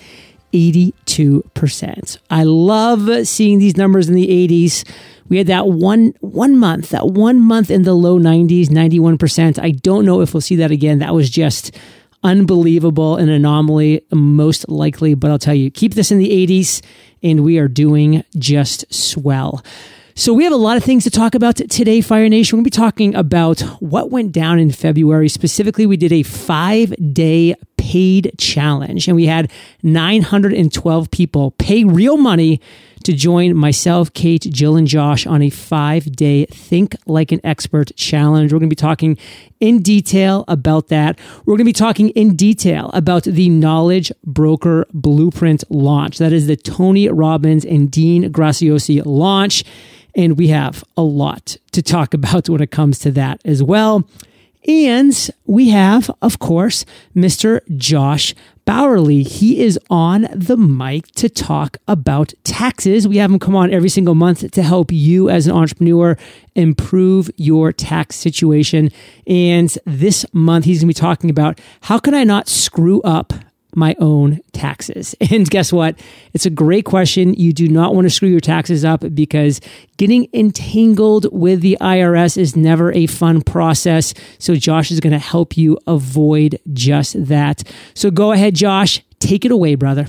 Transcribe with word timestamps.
82%. 0.53 2.17
I 2.29 2.43
love 2.43 3.27
seeing 3.27 3.59
these 3.59 3.75
numbers 3.75 4.07
in 4.07 4.15
the 4.15 4.27
80s. 4.27 4.87
We 5.27 5.37
had 5.37 5.47
that 5.47 5.67
one 5.67 6.13
one 6.21 6.57
month, 6.57 6.89
that 6.89 7.07
one 7.07 7.41
month 7.41 7.71
in 7.71 7.83
the 7.83 7.93
low 7.93 8.19
90s, 8.19 8.67
91%. 8.67 9.59
I 9.59 9.71
don't 9.71 10.05
know 10.05 10.21
if 10.21 10.33
we'll 10.33 10.41
see 10.41 10.55
that 10.57 10.71
again. 10.71 10.99
That 10.99 11.13
was 11.13 11.29
just 11.29 11.75
unbelievable, 12.23 13.17
an 13.17 13.29
anomaly, 13.29 14.01
most 14.11 14.69
likely, 14.69 15.13
but 15.13 15.29
I'll 15.29 15.39
tell 15.39 15.53
you, 15.53 15.69
keep 15.69 15.93
this 15.93 16.11
in 16.11 16.17
the 16.17 16.29
80s 16.29 16.81
and 17.21 17.43
we 17.43 17.59
are 17.59 17.67
doing 17.67 18.23
just 18.37 18.91
swell. 18.93 19.63
So 20.17 20.33
we 20.33 20.45
have 20.45 20.53
a 20.53 20.57
lot 20.57 20.77
of 20.77 20.83
things 20.85 21.03
to 21.03 21.09
talk 21.09 21.35
about 21.35 21.57
today, 21.57 21.99
Fire 21.99 22.29
Nation. 22.29 22.55
We're 22.55 22.61
going 22.61 22.71
to 22.71 22.77
be 22.77 22.83
talking 22.83 23.15
about 23.15 23.59
what 23.81 24.11
went 24.11 24.31
down 24.31 24.59
in 24.59 24.71
February. 24.71 25.27
Specifically, 25.27 25.85
we 25.85 25.97
did 25.97 26.13
a 26.13 26.23
five 26.23 26.95
day 27.11 27.53
paid 27.75 28.31
challenge 28.37 29.09
and 29.09 29.17
we 29.17 29.25
had 29.25 29.51
912 29.83 31.11
people 31.11 31.51
pay 31.51 31.83
real 31.83 32.15
money 32.15 32.61
to 33.03 33.11
join 33.11 33.57
myself, 33.57 34.13
Kate, 34.13 34.41
Jill, 34.43 34.77
and 34.77 34.87
Josh 34.87 35.27
on 35.27 35.41
a 35.41 35.49
five 35.49 36.09
day 36.13 36.45
Think 36.45 36.95
Like 37.05 37.33
an 37.33 37.41
Expert 37.43 37.91
challenge. 37.97 38.53
We're 38.53 38.59
going 38.59 38.69
to 38.69 38.75
be 38.75 38.77
talking 38.77 39.17
in 39.59 39.81
detail 39.81 40.45
about 40.47 40.87
that. 40.87 41.19
We're 41.39 41.57
going 41.57 41.59
to 41.59 41.63
be 41.65 41.73
talking 41.73 42.09
in 42.11 42.37
detail 42.37 42.89
about 42.93 43.23
the 43.23 43.49
Knowledge 43.49 44.13
Broker 44.23 44.85
Blueprint 44.93 45.65
launch. 45.69 46.19
That 46.19 46.31
is 46.31 46.47
the 46.47 46.55
Tony 46.55 47.09
Robbins 47.09 47.65
and 47.65 47.91
Dean 47.91 48.31
Graziosi 48.31 49.01
launch. 49.05 49.65
And 50.15 50.37
we 50.37 50.47
have 50.47 50.83
a 50.95 51.01
lot 51.01 51.57
to 51.71 51.81
talk 51.81 52.13
about 52.13 52.49
when 52.49 52.61
it 52.61 52.71
comes 52.71 52.99
to 52.99 53.11
that 53.11 53.41
as 53.45 53.61
well. 53.61 54.07
And 54.67 55.29
we 55.45 55.69
have, 55.69 56.09
of 56.21 56.39
course, 56.39 56.85
Mr. 57.15 57.61
Josh 57.77 58.33
Bauerle. 58.65 59.27
He 59.27 59.61
is 59.61 59.79
on 59.91 60.27
the 60.33 60.57
mic 60.57 61.07
to 61.11 61.29
talk 61.29 61.77
about 61.87 62.33
taxes. 62.43 63.07
We 63.07 63.17
have 63.17 63.29
him 63.29 63.37
come 63.37 63.55
on 63.55 63.71
every 63.71 63.89
single 63.89 64.15
month 64.15 64.49
to 64.49 64.63
help 64.63 64.91
you 64.91 65.29
as 65.29 65.45
an 65.45 65.53
entrepreneur 65.53 66.17
improve 66.55 67.29
your 67.35 67.71
tax 67.71 68.15
situation. 68.15 68.89
And 69.27 69.77
this 69.85 70.25
month, 70.33 70.65
he's 70.65 70.79
going 70.79 70.87
to 70.91 70.99
be 70.99 70.99
talking 70.99 71.29
about 71.29 71.61
how 71.81 71.99
can 71.99 72.15
I 72.15 72.23
not 72.23 72.47
screw 72.47 73.01
up 73.03 73.33
my 73.75 73.95
own 73.99 74.39
taxes? 74.51 75.15
And 75.35 75.49
guess 75.49 75.73
what? 75.73 75.99
It's 76.33 76.45
a 76.45 76.49
great 76.49 76.85
question. 76.85 77.33
You 77.33 77.51
do 77.51 77.67
not 77.67 77.93
want 77.93 78.05
to 78.05 78.09
screw 78.09 78.29
your 78.29 78.39
taxes 78.39 78.85
up 78.85 79.03
because 79.13 79.59
getting 79.97 80.29
entangled 80.33 81.27
with 81.33 81.61
the 81.61 81.77
IRS 81.81 82.37
is 82.37 82.55
never 82.55 82.93
a 82.93 83.07
fun 83.07 83.41
process. 83.41 84.13
So, 84.39 84.55
Josh 84.55 84.91
is 84.91 84.99
going 85.01 85.11
to 85.11 85.19
help 85.19 85.57
you 85.57 85.77
avoid 85.87 86.59
just 86.71 87.25
that. 87.25 87.63
So, 87.95 88.11
go 88.11 88.31
ahead, 88.31 88.55
Josh. 88.55 89.01
Take 89.19 89.43
it 89.43 89.51
away, 89.51 89.75
brother. 89.75 90.07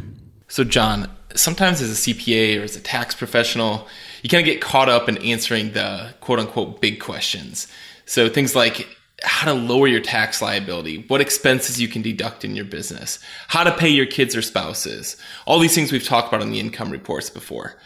So, 0.49 0.63
John, 0.63 1.11
sometimes 1.35 1.81
as 1.81 1.91
a 1.91 2.13
CPA 2.13 2.61
or 2.61 2.63
as 2.63 2.77
a 2.77 2.81
tax 2.81 3.15
professional, 3.15 3.89
you 4.23 4.29
kind 4.29 4.47
of 4.47 4.47
get 4.47 4.61
caught 4.61 4.89
up 4.89 5.09
in 5.09 5.19
answering 5.19 5.73
the 5.73 6.15
quote 6.21 6.39
unquote 6.39 6.81
big 6.81 7.01
questions. 7.01 7.67
So, 8.05 8.29
things 8.29 8.55
like, 8.55 8.96
how 9.23 9.47
to 9.47 9.59
lower 9.59 9.87
your 9.87 10.01
tax 10.01 10.43
liability, 10.43 11.05
what 11.09 11.21
expenses 11.21 11.81
you 11.81 11.89
can 11.89 12.03
deduct 12.03 12.45
in 12.45 12.55
your 12.55 12.65
business, 12.65 13.19
how 13.49 13.65
to 13.65 13.73
pay 13.73 13.89
your 13.89 14.07
kids 14.07 14.37
or 14.37 14.43
spouses. 14.43 15.17
All 15.47 15.59
these 15.59 15.75
things 15.75 15.91
we've 15.91 16.05
talked 16.05 16.29
about 16.29 16.43
in 16.43 16.51
the 16.51 16.61
income 16.61 16.91
reports 16.91 17.31
before. 17.31 17.77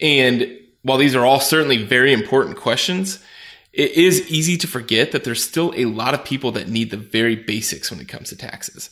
And 0.00 0.58
while 0.82 0.98
these 0.98 1.14
are 1.14 1.26
all 1.26 1.40
certainly 1.40 1.84
very 1.84 2.12
important 2.12 2.56
questions, 2.56 3.22
it 3.72 3.92
is 3.92 4.28
easy 4.30 4.56
to 4.56 4.66
forget 4.66 5.12
that 5.12 5.24
there's 5.24 5.44
still 5.44 5.72
a 5.76 5.84
lot 5.84 6.14
of 6.14 6.24
people 6.24 6.52
that 6.52 6.68
need 6.68 6.90
the 6.90 6.96
very 6.96 7.36
basics 7.36 7.90
when 7.90 8.00
it 8.00 8.08
comes 8.08 8.30
to 8.30 8.36
taxes. 8.36 8.90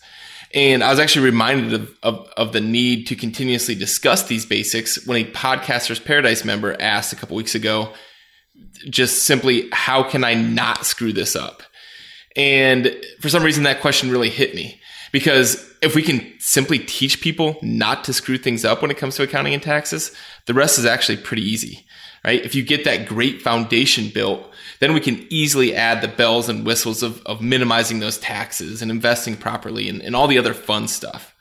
And 0.55 0.85
I 0.85 0.91
was 0.91 1.01
actually 1.01 1.25
reminded 1.25 1.73
of, 1.73 1.99
of, 2.03 2.29
of, 2.37 2.53
the 2.53 2.61
need 2.61 3.07
to 3.09 3.17
continuously 3.17 3.75
discuss 3.75 4.25
these 4.25 4.47
basics 4.47 5.05
when 5.07 5.21
a 5.21 5.31
Podcaster's 5.31 5.99
Paradise 5.99 6.45
member 6.45 6.81
asked 6.81 7.13
a 7.13 7.17
couple 7.17 7.37
weeks 7.37 7.55
ago, 7.55 7.93
just 8.89 9.25
simply, 9.25 9.69
how 9.73 10.03
can 10.03 10.23
I 10.23 10.35
not 10.35 10.87
screw 10.87 11.13
this 11.13 11.35
up? 11.35 11.63
And 12.37 12.95
for 13.21 13.29
some 13.29 13.43
reason, 13.43 13.65
that 13.65 13.81
question 13.81 14.11
really 14.11 14.29
hit 14.31 14.55
me 14.55 14.81
because 15.11 15.73
if 15.81 15.95
we 15.95 16.03
can 16.03 16.35
simply 16.39 16.79
teach 16.79 17.21
people 17.21 17.59
not 17.63 18.05
to 18.05 18.13
screw 18.13 18.37
things 18.37 18.65
up 18.65 18.83
when 18.83 18.91
it 18.91 18.99
comes 18.99 19.17
to 19.17 19.23
accounting 19.23 19.55
and 19.55 19.63
taxes, 19.63 20.15
the 20.45 20.55
rest 20.55 20.79
is 20.79 20.85
actually 20.85 21.17
pretty 21.17 21.43
easy, 21.43 21.87
right? 22.25 22.45
If 22.45 22.55
you 22.55 22.63
get 22.63 22.85
that 22.85 23.07
great 23.07 23.41
foundation 23.41 24.11
built, 24.11 24.47
then 24.81 24.93
we 24.93 25.01
can 25.01 25.27
easily 25.31 25.75
add 25.75 26.03
the 26.03 26.09
bells 26.09 26.49
and 26.51 26.67
whistles 26.67 27.03
of, 27.03 27.23
of 27.25 27.41
minimizing 27.41 28.01
those 28.01 28.19
taxes 28.19 28.83
and 28.83 28.91
investing 28.91 29.37
properly 29.37 29.89
and, 29.89 30.03
and 30.03 30.15
all 30.15 30.27
the 30.27 30.39
other 30.39 30.55
fun 30.55 30.89
stuff. 30.89 31.35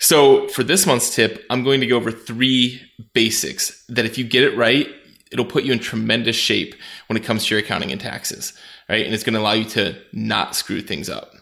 So 0.00 0.48
for 0.48 0.64
this 0.64 0.86
month's 0.86 1.14
tip, 1.14 1.44
I'm 1.50 1.62
going 1.62 1.80
to 1.80 1.86
go 1.86 1.96
over 1.96 2.10
three 2.10 2.82
basics 3.12 3.84
that 3.88 4.04
if 4.04 4.18
you 4.18 4.24
get 4.24 4.42
it 4.42 4.56
right, 4.56 4.88
it'll 5.30 5.44
put 5.44 5.64
you 5.64 5.72
in 5.72 5.78
tremendous 5.78 6.36
shape 6.36 6.74
when 7.06 7.16
it 7.16 7.24
comes 7.24 7.46
to 7.46 7.54
your 7.54 7.62
accounting 7.62 7.92
and 7.92 8.00
taxes 8.00 8.54
right? 8.88 9.04
And 9.04 9.14
it's 9.14 9.24
going 9.24 9.34
to 9.34 9.40
allow 9.40 9.52
you 9.52 9.64
to 9.70 9.96
not 10.12 10.54
screw 10.54 10.80
things 10.80 11.08
up. 11.08 11.32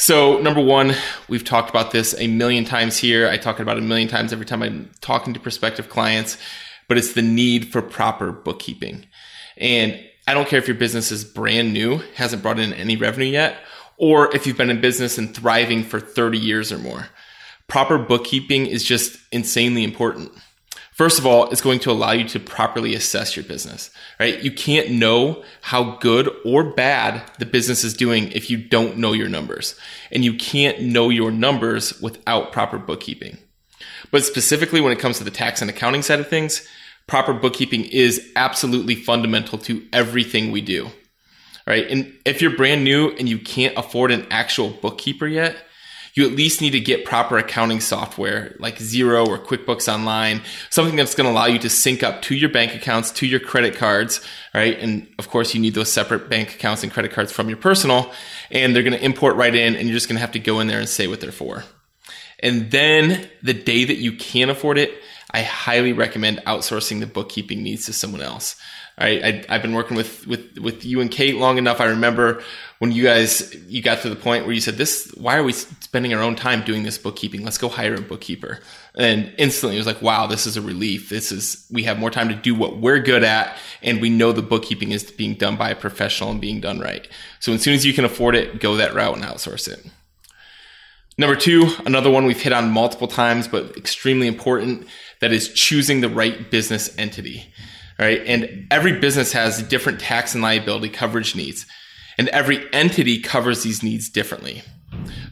So, 0.00 0.38
number 0.40 0.60
one, 0.60 0.94
we've 1.28 1.44
talked 1.44 1.70
about 1.70 1.90
this 1.90 2.14
a 2.18 2.28
million 2.28 2.64
times 2.64 2.98
here. 2.98 3.28
I 3.28 3.36
talk 3.36 3.58
about 3.58 3.78
it 3.78 3.82
a 3.82 3.86
million 3.86 4.08
times 4.08 4.32
every 4.32 4.46
time 4.46 4.62
I'm 4.62 4.90
talking 5.00 5.34
to 5.34 5.40
prospective 5.40 5.88
clients, 5.88 6.38
but 6.86 6.98
it's 6.98 7.14
the 7.14 7.22
need 7.22 7.72
for 7.72 7.82
proper 7.82 8.30
bookkeeping. 8.30 9.06
And 9.56 10.00
I 10.28 10.34
don't 10.34 10.46
care 10.46 10.60
if 10.60 10.68
your 10.68 10.76
business 10.76 11.10
is 11.10 11.24
brand 11.24 11.72
new, 11.72 12.00
hasn't 12.14 12.42
brought 12.42 12.60
in 12.60 12.72
any 12.74 12.96
revenue 12.96 13.26
yet, 13.26 13.58
or 13.96 14.32
if 14.36 14.46
you've 14.46 14.56
been 14.56 14.70
in 14.70 14.80
business 14.80 15.18
and 15.18 15.34
thriving 15.34 15.82
for 15.82 15.98
30 15.98 16.38
years 16.38 16.70
or 16.70 16.78
more. 16.78 17.08
Proper 17.66 17.98
bookkeeping 17.98 18.66
is 18.66 18.84
just 18.84 19.18
insanely 19.32 19.82
important. 19.82 20.30
First 20.98 21.20
of 21.20 21.26
all, 21.26 21.48
it's 21.50 21.60
going 21.60 21.78
to 21.80 21.92
allow 21.92 22.10
you 22.10 22.26
to 22.30 22.40
properly 22.40 22.92
assess 22.96 23.36
your 23.36 23.44
business, 23.44 23.92
right? 24.18 24.42
You 24.42 24.50
can't 24.50 24.90
know 24.90 25.44
how 25.60 25.96
good 25.98 26.28
or 26.44 26.72
bad 26.72 27.22
the 27.38 27.46
business 27.46 27.84
is 27.84 27.94
doing 27.94 28.32
if 28.32 28.50
you 28.50 28.56
don't 28.56 28.98
know 28.98 29.12
your 29.12 29.28
numbers. 29.28 29.78
And 30.10 30.24
you 30.24 30.34
can't 30.34 30.82
know 30.82 31.08
your 31.08 31.30
numbers 31.30 32.00
without 32.00 32.50
proper 32.50 32.78
bookkeeping. 32.78 33.38
But 34.10 34.24
specifically 34.24 34.80
when 34.80 34.90
it 34.90 34.98
comes 34.98 35.18
to 35.18 35.24
the 35.24 35.30
tax 35.30 35.62
and 35.62 35.70
accounting 35.70 36.02
side 36.02 36.18
of 36.18 36.26
things, 36.26 36.66
proper 37.06 37.32
bookkeeping 37.32 37.84
is 37.84 38.32
absolutely 38.34 38.96
fundamental 38.96 39.56
to 39.58 39.86
everything 39.92 40.50
we 40.50 40.62
do. 40.62 40.88
Right? 41.64 41.88
And 41.88 42.12
if 42.24 42.42
you're 42.42 42.56
brand 42.56 42.82
new 42.82 43.10
and 43.10 43.28
you 43.28 43.38
can't 43.38 43.78
afford 43.78 44.10
an 44.10 44.26
actual 44.32 44.70
bookkeeper 44.70 45.28
yet, 45.28 45.58
you 46.14 46.26
at 46.26 46.32
least 46.32 46.60
need 46.60 46.70
to 46.70 46.80
get 46.80 47.04
proper 47.04 47.38
accounting 47.38 47.80
software 47.80 48.56
like 48.58 48.78
Xero 48.78 49.26
or 49.26 49.38
QuickBooks 49.38 49.92
Online, 49.92 50.42
something 50.70 50.96
that's 50.96 51.14
going 51.14 51.26
to 51.26 51.32
allow 51.32 51.46
you 51.46 51.58
to 51.60 51.70
sync 51.70 52.02
up 52.02 52.22
to 52.22 52.34
your 52.34 52.50
bank 52.50 52.74
accounts, 52.74 53.10
to 53.12 53.26
your 53.26 53.40
credit 53.40 53.76
cards, 53.76 54.20
right? 54.54 54.78
And 54.78 55.06
of 55.18 55.28
course, 55.28 55.54
you 55.54 55.60
need 55.60 55.74
those 55.74 55.92
separate 55.92 56.28
bank 56.28 56.54
accounts 56.54 56.82
and 56.82 56.92
credit 56.92 57.12
cards 57.12 57.32
from 57.32 57.48
your 57.48 57.58
personal, 57.58 58.12
and 58.50 58.74
they're 58.74 58.82
going 58.82 58.98
to 58.98 59.04
import 59.04 59.36
right 59.36 59.54
in, 59.54 59.76
and 59.76 59.88
you're 59.88 59.96
just 59.96 60.08
going 60.08 60.16
to 60.16 60.20
have 60.20 60.32
to 60.32 60.38
go 60.38 60.60
in 60.60 60.66
there 60.66 60.80
and 60.80 60.88
say 60.88 61.06
what 61.06 61.20
they're 61.20 61.32
for. 61.32 61.64
And 62.40 62.70
then 62.70 63.28
the 63.42 63.54
day 63.54 63.84
that 63.84 63.96
you 63.96 64.12
can 64.12 64.50
afford 64.50 64.78
it, 64.78 64.92
I 65.30 65.42
highly 65.42 65.92
recommend 65.92 66.38
outsourcing 66.46 67.00
the 67.00 67.06
bookkeeping 67.06 67.62
needs 67.62 67.86
to 67.86 67.92
someone 67.92 68.22
else. 68.22 68.56
Right, 69.00 69.46
I, 69.48 69.52
have 69.52 69.62
been 69.62 69.74
working 69.74 69.96
with 69.96 70.26
with 70.26 70.58
with 70.58 70.84
you 70.84 71.00
and 71.00 71.08
Kate 71.08 71.36
long 71.36 71.56
enough. 71.56 71.80
I 71.80 71.84
remember 71.84 72.42
when 72.80 72.90
you 72.90 73.04
guys 73.04 73.54
you 73.68 73.80
got 73.80 74.02
to 74.02 74.08
the 74.08 74.16
point 74.16 74.44
where 74.44 74.52
you 74.52 74.60
said 74.60 74.76
this 74.76 75.12
why 75.16 75.36
are 75.36 75.44
we 75.44 75.52
spending 75.52 76.12
our 76.14 76.20
own 76.20 76.34
time 76.34 76.64
doing 76.64 76.82
this 76.82 76.98
bookkeeping? 76.98 77.44
Let's 77.44 77.58
go 77.58 77.68
hire 77.68 77.94
a 77.94 78.00
bookkeeper. 78.00 78.58
And 78.96 79.32
instantly 79.38 79.76
it 79.76 79.78
was 79.78 79.86
like 79.86 80.02
wow 80.02 80.26
this 80.26 80.46
is 80.46 80.56
a 80.56 80.62
relief. 80.62 81.10
This 81.10 81.30
is 81.30 81.64
we 81.70 81.84
have 81.84 81.98
more 82.00 82.10
time 82.10 82.28
to 82.28 82.34
do 82.34 82.56
what 82.56 82.78
we're 82.78 82.98
good 82.98 83.22
at 83.22 83.56
and 83.82 84.00
we 84.00 84.10
know 84.10 84.32
the 84.32 84.42
bookkeeping 84.42 84.90
is 84.90 85.08
being 85.08 85.34
done 85.34 85.56
by 85.56 85.70
a 85.70 85.76
professional 85.76 86.32
and 86.32 86.40
being 86.40 86.60
done 86.60 86.80
right. 86.80 87.06
So 87.38 87.52
as 87.52 87.62
soon 87.62 87.74
as 87.74 87.86
you 87.86 87.92
can 87.92 88.04
afford 88.04 88.34
it 88.34 88.58
go 88.58 88.76
that 88.76 88.94
route 88.94 89.14
and 89.14 89.24
outsource 89.24 89.68
it. 89.68 89.86
Number 91.16 91.36
two 91.36 91.70
another 91.86 92.10
one 92.10 92.26
we've 92.26 92.42
hit 92.42 92.52
on 92.52 92.72
multiple 92.72 93.06
times 93.06 93.46
but 93.46 93.76
extremely 93.76 94.26
important 94.26 94.88
that 95.20 95.30
is 95.30 95.52
choosing 95.52 96.00
the 96.00 96.08
right 96.08 96.50
business 96.50 96.92
entity 96.98 97.52
right 98.06 98.22
and 98.26 98.66
every 98.70 98.98
business 98.98 99.32
has 99.32 99.62
different 99.62 100.00
tax 100.00 100.34
and 100.34 100.42
liability 100.42 100.88
coverage 100.88 101.34
needs 101.34 101.66
And 102.18 102.28
every 102.30 102.70
entity 102.72 103.20
covers 103.20 103.62
these 103.62 103.82
needs 103.82 104.10
differently. 104.10 104.62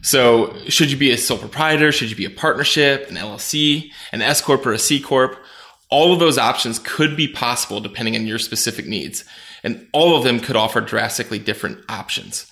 So, 0.01 0.55
should 0.69 0.89
you 0.89 0.97
be 0.97 1.11
a 1.11 1.17
sole 1.17 1.37
proprietor? 1.37 1.91
Should 1.91 2.09
you 2.09 2.15
be 2.15 2.25
a 2.25 2.29
partnership, 2.29 3.09
an 3.09 3.17
LLC, 3.17 3.91
an 4.13 4.21
S 4.21 4.41
Corp, 4.41 4.65
or 4.65 4.71
a 4.71 4.79
C 4.79 5.01
Corp? 5.01 5.37
All 5.89 6.13
of 6.13 6.19
those 6.19 6.37
options 6.37 6.79
could 6.79 7.17
be 7.17 7.27
possible 7.27 7.81
depending 7.81 8.15
on 8.15 8.25
your 8.25 8.39
specific 8.39 8.87
needs. 8.87 9.25
And 9.63 9.87
all 9.91 10.15
of 10.15 10.23
them 10.23 10.39
could 10.39 10.55
offer 10.55 10.79
drastically 10.79 11.39
different 11.39 11.79
options. 11.89 12.49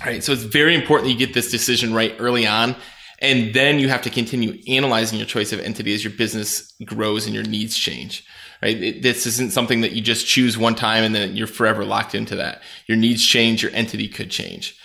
All 0.00 0.08
right, 0.08 0.22
so 0.22 0.32
it's 0.32 0.42
very 0.42 0.74
important 0.74 1.06
that 1.06 1.12
you 1.12 1.18
get 1.18 1.34
this 1.34 1.50
decision 1.50 1.94
right 1.94 2.14
early 2.18 2.46
on. 2.46 2.76
And 3.20 3.54
then 3.54 3.78
you 3.78 3.88
have 3.88 4.02
to 4.02 4.10
continue 4.10 4.60
analyzing 4.68 5.18
your 5.18 5.26
choice 5.26 5.52
of 5.52 5.60
entity 5.60 5.94
as 5.94 6.04
your 6.04 6.12
business 6.12 6.74
grows 6.84 7.24
and 7.24 7.34
your 7.34 7.44
needs 7.44 7.76
change. 7.76 8.26
Right? 8.64 8.82
It, 8.82 9.02
this 9.02 9.26
isn't 9.26 9.52
something 9.52 9.82
that 9.82 9.92
you 9.92 10.00
just 10.00 10.26
choose 10.26 10.56
one 10.56 10.74
time 10.74 11.04
and 11.04 11.14
then 11.14 11.36
you're 11.36 11.46
forever 11.46 11.84
locked 11.84 12.14
into 12.14 12.34
that. 12.36 12.62
Your 12.86 12.96
needs 12.96 13.24
change, 13.24 13.62
your 13.62 13.72
entity 13.72 14.08
could 14.08 14.30
change 14.30 14.76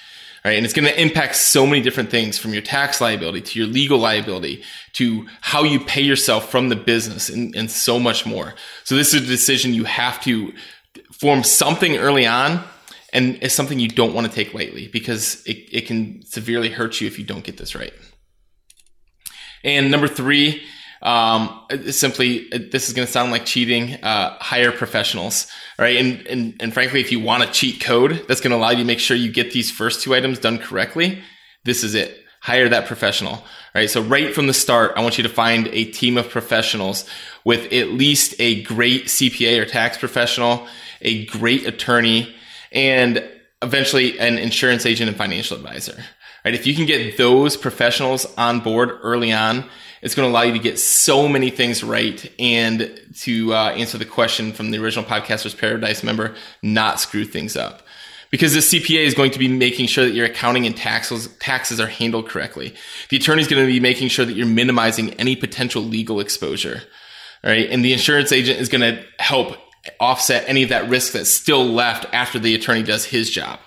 right? 0.45 0.55
And 0.55 0.65
it's 0.65 0.73
going 0.73 0.87
to 0.87 1.01
impact 1.01 1.35
so 1.35 1.65
many 1.65 1.81
different 1.81 2.09
things 2.09 2.37
from 2.37 2.53
your 2.53 2.61
tax 2.61 3.01
liability 3.01 3.41
to 3.41 3.59
your 3.59 3.67
legal 3.67 3.97
liability 3.97 4.63
to 4.93 5.27
how 5.41 5.63
you 5.63 5.79
pay 5.79 6.01
yourself 6.01 6.49
from 6.49 6.69
the 6.69 6.75
business 6.75 7.29
and, 7.29 7.55
and 7.55 7.69
so 7.69 7.99
much 7.99 8.25
more. 8.25 8.53
So 8.83 8.95
this 8.95 9.13
is 9.13 9.23
a 9.23 9.27
decision 9.27 9.73
you 9.73 9.83
have 9.83 10.21
to 10.21 10.53
form 11.11 11.43
something 11.43 11.97
early 11.97 12.25
on 12.25 12.63
and 13.11 13.37
it's 13.41 13.55
something 13.55 13.79
you 13.79 13.89
don't 13.89 14.13
want 14.13 14.27
to 14.27 14.33
take 14.33 14.53
lightly 14.53 14.87
because 14.87 15.43
it, 15.45 15.57
it 15.71 15.87
can 15.87 16.23
severely 16.25 16.69
hurt 16.69 17.01
you 17.01 17.07
if 17.07 17.19
you 17.19 17.25
don't 17.25 17.43
get 17.43 17.57
this 17.57 17.75
right. 17.75 17.93
And 19.63 19.91
number 19.91 20.07
three, 20.07 20.63
um, 21.01 21.65
simply 21.89 22.49
this 22.49 22.87
is 22.87 22.93
going 22.93 23.05
to 23.05 23.11
sound 23.11 23.31
like 23.31 23.45
cheating. 23.45 23.95
Uh, 24.03 24.37
hire 24.39 24.71
professionals, 24.71 25.47
right? 25.77 25.97
And, 25.97 26.25
and 26.27 26.55
and 26.59 26.73
frankly, 26.73 26.99
if 26.99 27.11
you 27.11 27.19
want 27.19 27.43
a 27.43 27.47
cheat 27.47 27.81
code 27.81 28.25
that's 28.27 28.41
going 28.41 28.51
to 28.51 28.57
allow 28.57 28.71
you 28.71 28.77
to 28.77 28.83
make 28.83 28.99
sure 28.99 29.15
you 29.15 29.31
get 29.31 29.51
these 29.51 29.71
first 29.71 30.01
two 30.01 30.13
items 30.13 30.39
done 30.39 30.57
correctly, 30.57 31.21
this 31.63 31.83
is 31.83 31.95
it. 31.95 32.17
Hire 32.41 32.69
that 32.69 32.85
professional, 32.85 33.43
right? 33.75 33.89
So 33.89 34.01
right 34.01 34.33
from 34.33 34.47
the 34.47 34.53
start, 34.53 34.93
I 34.95 35.01
want 35.01 35.17
you 35.17 35.23
to 35.23 35.29
find 35.29 35.67
a 35.69 35.85
team 35.85 36.17
of 36.17 36.29
professionals 36.29 37.05
with 37.43 37.71
at 37.73 37.89
least 37.89 38.33
a 38.39 38.63
great 38.63 39.05
CPA 39.05 39.59
or 39.59 39.65
tax 39.65 39.97
professional, 39.97 40.65
a 41.01 41.25
great 41.25 41.67
attorney, 41.67 42.33
and 42.71 43.29
eventually 43.61 44.17
an 44.19 44.37
insurance 44.37 44.85
agent 44.85 45.09
and 45.09 45.17
financial 45.17 45.57
advisor. 45.57 46.01
Right? 46.45 46.53
If 46.53 46.65
you 46.65 46.75
can 46.75 46.86
get 46.86 47.18
those 47.18 47.57
professionals 47.57 48.25
on 48.38 48.59
board 48.62 48.91
early 49.03 49.31
on, 49.31 49.65
it's 50.01 50.15
going 50.15 50.27
to 50.27 50.31
allow 50.31 50.44
you 50.44 50.53
to 50.53 50.59
get 50.59 50.80
so 50.80 51.27
many 51.27 51.50
things 51.50 51.83
right 51.83 52.31
and 52.39 53.00
to 53.21 53.53
uh, 53.53 53.71
answer 53.71 53.97
the 53.97 54.06
question 54.06 54.53
from 54.53 54.71
the 54.71 54.77
original 54.77 55.03
Podcasters 55.03 55.57
Paradise 55.57 56.03
member, 56.03 56.36
not 56.62 57.00
screw 57.00 57.25
things 57.25 57.57
up. 57.57 57.81
Because 58.31 58.53
the 58.53 58.59
CPA 58.59 59.06
is 59.06 59.15
going 59.15 59.31
to 59.31 59.39
be 59.39 59.47
making 59.47 59.88
sure 59.88 60.06
that 60.06 60.13
your 60.13 60.27
accounting 60.27 60.68
and 60.68 60.77
taxes, 60.77 61.27
taxes 61.39 61.80
are 61.80 61.88
handled 61.88 62.30
correctly. 62.30 62.75
The 63.09 63.18
attorney 63.18 63.42
is 63.42 63.47
going 63.47 63.65
to 63.65 63.71
be 63.71 63.80
making 63.80 64.09
sure 64.09 64.24
that 64.24 64.33
you're 64.33 64.45
minimizing 64.45 65.15
any 65.15 65.35
potential 65.35 65.81
legal 65.81 66.19
exposure. 66.19 66.83
Right? 67.44 67.69
And 67.69 67.83
the 67.83 67.92
insurance 67.92 68.31
agent 68.31 68.59
is 68.59 68.69
going 68.69 68.81
to 68.81 69.03
help 69.18 69.57
offset 70.00 70.44
any 70.47 70.62
of 70.62 70.69
that 70.69 70.89
risk 70.89 71.13
that's 71.13 71.31
still 71.31 71.65
left 71.65 72.06
after 72.13 72.38
the 72.38 72.53
attorney 72.53 72.83
does 72.83 73.06
his 73.06 73.30
job. 73.31 73.59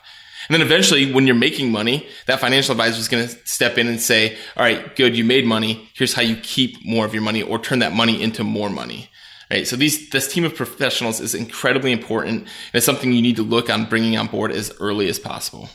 And 0.49 0.55
then 0.55 0.63
eventually, 0.63 1.13
when 1.13 1.27
you're 1.27 1.37
making 1.37 1.71
money, 1.71 2.07
that 2.27 2.41
financial 2.41 2.73
advisor 2.73 2.99
is 2.99 3.09
going 3.09 3.29
to 3.29 3.35
step 3.47 3.79
in 3.79 3.87
and 3.87 4.01
say, 4.01 4.37
all 4.57 4.65
right, 4.65 4.95
good, 4.97 5.17
you 5.17 5.25
made 5.25 5.47
money. 5.47 5.89
Here's 5.95 6.15
how 6.15 6.23
you 6.23 6.37
keep 6.37 6.85
more 6.85 7.05
of 7.05 7.15
your 7.15 7.23
money 7.23 7.43
or 7.43 7.59
turn 7.59 7.79
that 7.79 7.93
money 7.93 8.21
into 8.23 8.43
more 8.45 8.71
money. 8.71 9.09
Right. 9.51 9.67
So 9.67 9.77
these, 9.77 10.09
this 10.11 10.33
team 10.33 10.45
of 10.45 10.57
professionals 10.57 11.21
is 11.21 11.35
incredibly 11.35 11.93
important. 11.93 12.49
It's 12.73 12.87
something 12.87 13.13
you 13.13 13.21
need 13.21 13.37
to 13.37 13.43
look 13.43 13.69
on 13.69 13.85
bringing 13.85 14.17
on 14.17 14.29
board 14.29 14.51
as 14.51 14.73
early 14.81 15.09
as 15.09 15.19
possible. 15.19 15.69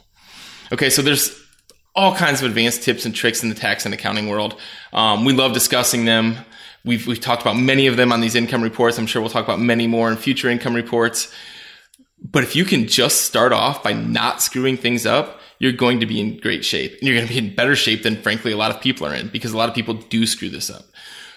Okay. 0.74 0.90
So 0.90 1.04
there's 1.04 1.40
all 1.96 2.16
kinds 2.16 2.42
of 2.42 2.48
advanced 2.48 2.82
tips 2.84 3.06
and 3.06 3.14
tricks 3.14 3.44
in 3.44 3.50
the 3.50 3.56
tax 3.56 3.86
and 3.86 3.94
accounting 3.94 4.30
world. 4.30 4.60
Um, 4.94 5.26
we 5.26 5.34
love 5.34 5.54
discussing 5.54 6.06
them. 6.06 6.38
We've, 6.84 7.06
we've 7.06 7.20
talked 7.20 7.42
about 7.42 7.58
many 7.58 7.88
of 7.88 7.98
them 7.98 8.12
on 8.12 8.22
these 8.22 8.34
income 8.34 8.64
reports. 8.64 8.98
I'm 8.98 9.08
sure 9.08 9.22
we'll 9.22 9.32
talk 9.32 9.46
about 9.46 9.60
many 9.60 9.88
more 9.88 10.10
in 10.10 10.18
future 10.18 10.50
income 10.50 10.74
reports. 10.74 11.32
But 12.20 12.44
if 12.44 12.56
you 12.56 12.66
can 12.66 12.88
just 12.88 13.22
start 13.22 13.54
off 13.54 13.84
by 13.84 13.94
not 13.94 14.42
screwing 14.42 14.78
things 14.78 15.06
up, 15.06 15.40
you're 15.60 15.72
going 15.72 16.00
to 16.00 16.06
be 16.06 16.20
in 16.20 16.40
great 16.40 16.66
shape. 16.66 16.94
And 16.94 17.04
you're 17.04 17.16
going 17.16 17.28
to 17.28 17.34
be 17.34 17.40
in 17.40 17.56
better 17.56 17.76
shape 17.76 18.04
than 18.04 18.22
frankly 18.22 18.52
a 18.52 18.58
lot 18.58 18.72
of 18.72 18.82
people 18.82 19.08
are 19.08 19.16
in 19.16 19.30
because 19.30 19.54
a 19.54 19.58
lot 19.58 19.70
of 19.70 19.76
people 19.76 19.96
do 19.96 20.26
screw 20.26 20.50
this 20.50 20.70
up. 20.70 20.86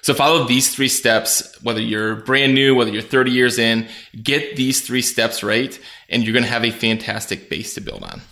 So 0.02 0.14
follow 0.14 0.44
these 0.44 0.74
three 0.74 0.88
steps, 0.88 1.58
whether 1.62 1.80
you're 1.80 2.16
brand 2.16 2.54
new, 2.54 2.74
whether 2.74 2.90
you're 2.90 3.02
30 3.02 3.30
years 3.32 3.58
in, 3.58 3.86
get 4.22 4.56
these 4.56 4.80
three 4.80 5.02
steps 5.02 5.42
right, 5.42 5.78
and 6.08 6.24
you're 6.24 6.32
going 6.32 6.44
to 6.44 6.50
have 6.50 6.64
a 6.64 6.70
fantastic 6.70 7.50
base 7.50 7.74
to 7.74 7.82
build 7.82 8.02
on. 8.02 8.22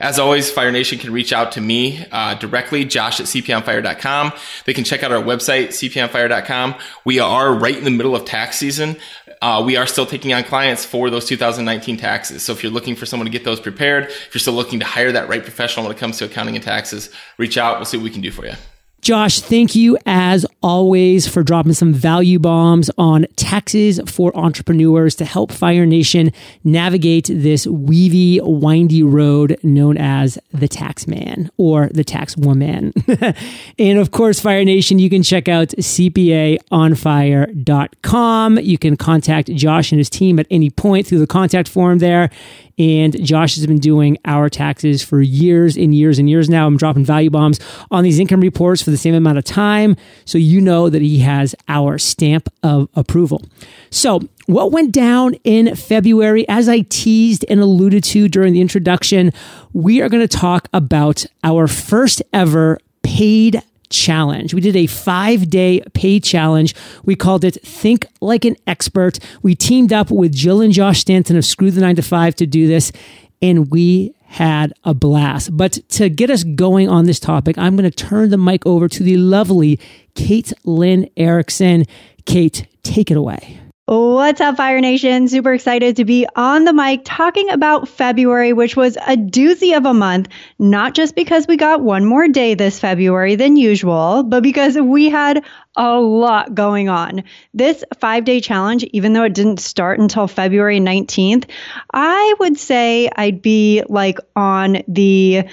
As 0.00 0.18
always, 0.18 0.50
Fire 0.50 0.72
Nation 0.72 0.98
can 0.98 1.12
reach 1.12 1.32
out 1.32 1.52
to 1.52 1.60
me 1.60 2.04
uh, 2.10 2.34
directly, 2.34 2.84
josh 2.84 3.20
at 3.20 3.26
cpaonfire.com. 3.26 4.32
They 4.64 4.74
can 4.74 4.82
check 4.82 5.04
out 5.04 5.12
our 5.12 5.22
website, 5.22 5.68
cpaonfire.com. 5.68 6.74
We 7.04 7.20
are 7.20 7.54
right 7.54 7.76
in 7.76 7.84
the 7.84 7.90
middle 7.90 8.16
of 8.16 8.24
tax 8.24 8.58
season. 8.58 8.96
Uh, 9.44 9.62
we 9.62 9.76
are 9.76 9.86
still 9.86 10.06
taking 10.06 10.32
on 10.32 10.42
clients 10.42 10.86
for 10.86 11.10
those 11.10 11.26
2019 11.26 11.98
taxes. 11.98 12.42
So 12.42 12.52
if 12.52 12.62
you're 12.62 12.72
looking 12.72 12.96
for 12.96 13.04
someone 13.04 13.26
to 13.26 13.30
get 13.30 13.44
those 13.44 13.60
prepared, 13.60 14.04
if 14.04 14.34
you're 14.34 14.40
still 14.40 14.54
looking 14.54 14.80
to 14.80 14.86
hire 14.86 15.12
that 15.12 15.28
right 15.28 15.42
professional 15.42 15.84
when 15.84 15.94
it 15.94 15.98
comes 15.98 16.16
to 16.16 16.24
accounting 16.24 16.54
and 16.54 16.64
taxes, 16.64 17.10
reach 17.36 17.58
out. 17.58 17.76
We'll 17.76 17.84
see 17.84 17.98
what 17.98 18.04
we 18.04 18.10
can 18.10 18.22
do 18.22 18.30
for 18.30 18.46
you. 18.46 18.54
Josh, 19.04 19.40
thank 19.40 19.74
you 19.74 19.98
as 20.06 20.46
always 20.62 21.28
for 21.28 21.42
dropping 21.42 21.74
some 21.74 21.92
value 21.92 22.38
bombs 22.38 22.90
on 22.96 23.26
taxes 23.36 24.00
for 24.06 24.34
entrepreneurs 24.34 25.14
to 25.16 25.26
help 25.26 25.52
Fire 25.52 25.84
Nation 25.84 26.32
navigate 26.64 27.26
this 27.26 27.66
weavy, 27.66 28.40
windy 28.42 29.02
road 29.02 29.58
known 29.62 29.98
as 29.98 30.38
the 30.52 30.68
tax 30.68 31.06
man 31.06 31.50
or 31.58 31.88
the 31.88 32.02
tax 32.02 32.34
woman. 32.34 32.94
and 33.78 33.98
of 33.98 34.10
course, 34.10 34.40
Fire 34.40 34.64
Nation, 34.64 34.98
you 34.98 35.10
can 35.10 35.22
check 35.22 35.48
out 35.48 35.68
cpaonfire.com. 35.68 38.58
You 38.58 38.78
can 38.78 38.96
contact 38.96 39.54
Josh 39.54 39.92
and 39.92 39.98
his 39.98 40.08
team 40.08 40.38
at 40.38 40.46
any 40.50 40.70
point 40.70 41.06
through 41.06 41.18
the 41.18 41.26
contact 41.26 41.68
form 41.68 41.98
there. 41.98 42.30
And 42.78 43.24
Josh 43.24 43.54
has 43.56 43.66
been 43.66 43.78
doing 43.78 44.18
our 44.24 44.48
taxes 44.48 45.02
for 45.02 45.20
years 45.20 45.76
and 45.76 45.94
years 45.94 46.18
and 46.18 46.28
years 46.28 46.48
now. 46.48 46.66
I'm 46.66 46.76
dropping 46.76 47.04
value 47.04 47.30
bombs 47.30 47.60
on 47.90 48.04
these 48.04 48.18
income 48.18 48.40
reports 48.40 48.82
for 48.82 48.90
the 48.90 48.96
same 48.96 49.14
amount 49.14 49.38
of 49.38 49.44
time. 49.44 49.96
So 50.24 50.38
you 50.38 50.60
know 50.60 50.88
that 50.90 51.02
he 51.02 51.20
has 51.20 51.54
our 51.68 51.98
stamp 51.98 52.48
of 52.62 52.88
approval. 52.94 53.42
So, 53.90 54.20
what 54.46 54.72
went 54.72 54.92
down 54.92 55.34
in 55.44 55.74
February, 55.74 56.46
as 56.48 56.68
I 56.68 56.80
teased 56.80 57.46
and 57.48 57.60
alluded 57.60 58.04
to 58.04 58.28
during 58.28 58.52
the 58.52 58.60
introduction, 58.60 59.32
we 59.72 60.02
are 60.02 60.10
going 60.10 60.26
to 60.26 60.36
talk 60.36 60.68
about 60.74 61.24
our 61.42 61.66
first 61.66 62.22
ever 62.32 62.78
paid 63.02 63.62
challenge. 63.90 64.54
We 64.54 64.60
did 64.60 64.76
a 64.76 64.86
five 64.86 65.50
day 65.50 65.82
pay 65.92 66.20
challenge. 66.20 66.74
We 67.04 67.16
called 67.16 67.44
it 67.44 67.58
Think 67.62 68.06
Like 68.20 68.44
an 68.44 68.56
Expert. 68.66 69.18
We 69.42 69.54
teamed 69.54 69.92
up 69.92 70.10
with 70.10 70.32
Jill 70.32 70.60
and 70.60 70.72
Josh 70.72 71.00
Stanton 71.00 71.36
of 71.36 71.44
Screw 71.44 71.70
the 71.70 71.80
Nine 71.80 71.96
to 71.96 72.02
Five 72.02 72.34
to 72.36 72.46
do 72.46 72.66
this, 72.66 72.92
and 73.40 73.70
we 73.70 74.14
had 74.22 74.72
a 74.82 74.94
blast. 74.94 75.56
But 75.56 75.78
to 75.90 76.08
get 76.08 76.30
us 76.30 76.42
going 76.42 76.88
on 76.88 77.04
this 77.04 77.20
topic, 77.20 77.56
I'm 77.56 77.76
going 77.76 77.88
to 77.88 77.96
turn 77.96 78.30
the 78.30 78.38
mic 78.38 78.66
over 78.66 78.88
to 78.88 79.02
the 79.02 79.16
lovely 79.16 79.78
Kate 80.14 80.52
Lynn 80.64 81.08
Erickson. 81.16 81.84
Kate, 82.24 82.66
take 82.82 83.10
it 83.10 83.16
away. 83.16 83.60
What's 83.86 84.40
up, 84.40 84.56
Fire 84.56 84.80
Nation? 84.80 85.28
Super 85.28 85.52
excited 85.52 85.96
to 85.96 86.06
be 86.06 86.26
on 86.34 86.64
the 86.64 86.72
mic 86.72 87.02
talking 87.04 87.50
about 87.50 87.86
February, 87.86 88.54
which 88.54 88.76
was 88.76 88.96
a 88.96 89.14
doozy 89.14 89.76
of 89.76 89.84
a 89.84 89.92
month, 89.92 90.30
not 90.58 90.94
just 90.94 91.14
because 91.14 91.46
we 91.46 91.58
got 91.58 91.82
one 91.82 92.06
more 92.06 92.26
day 92.26 92.54
this 92.54 92.80
February 92.80 93.36
than 93.36 93.58
usual, 93.58 94.22
but 94.22 94.42
because 94.42 94.78
we 94.78 95.10
had 95.10 95.44
a 95.76 96.00
lot 96.00 96.54
going 96.54 96.88
on. 96.88 97.24
This 97.52 97.84
five 98.00 98.24
day 98.24 98.40
challenge, 98.40 98.84
even 98.94 99.12
though 99.12 99.24
it 99.24 99.34
didn't 99.34 99.60
start 99.60 100.00
until 100.00 100.28
February 100.28 100.80
19th, 100.80 101.44
I 101.92 102.34
would 102.40 102.56
say 102.56 103.10
I'd 103.14 103.42
be 103.42 103.82
like 103.86 104.18
on 104.34 104.82
the 104.88 105.44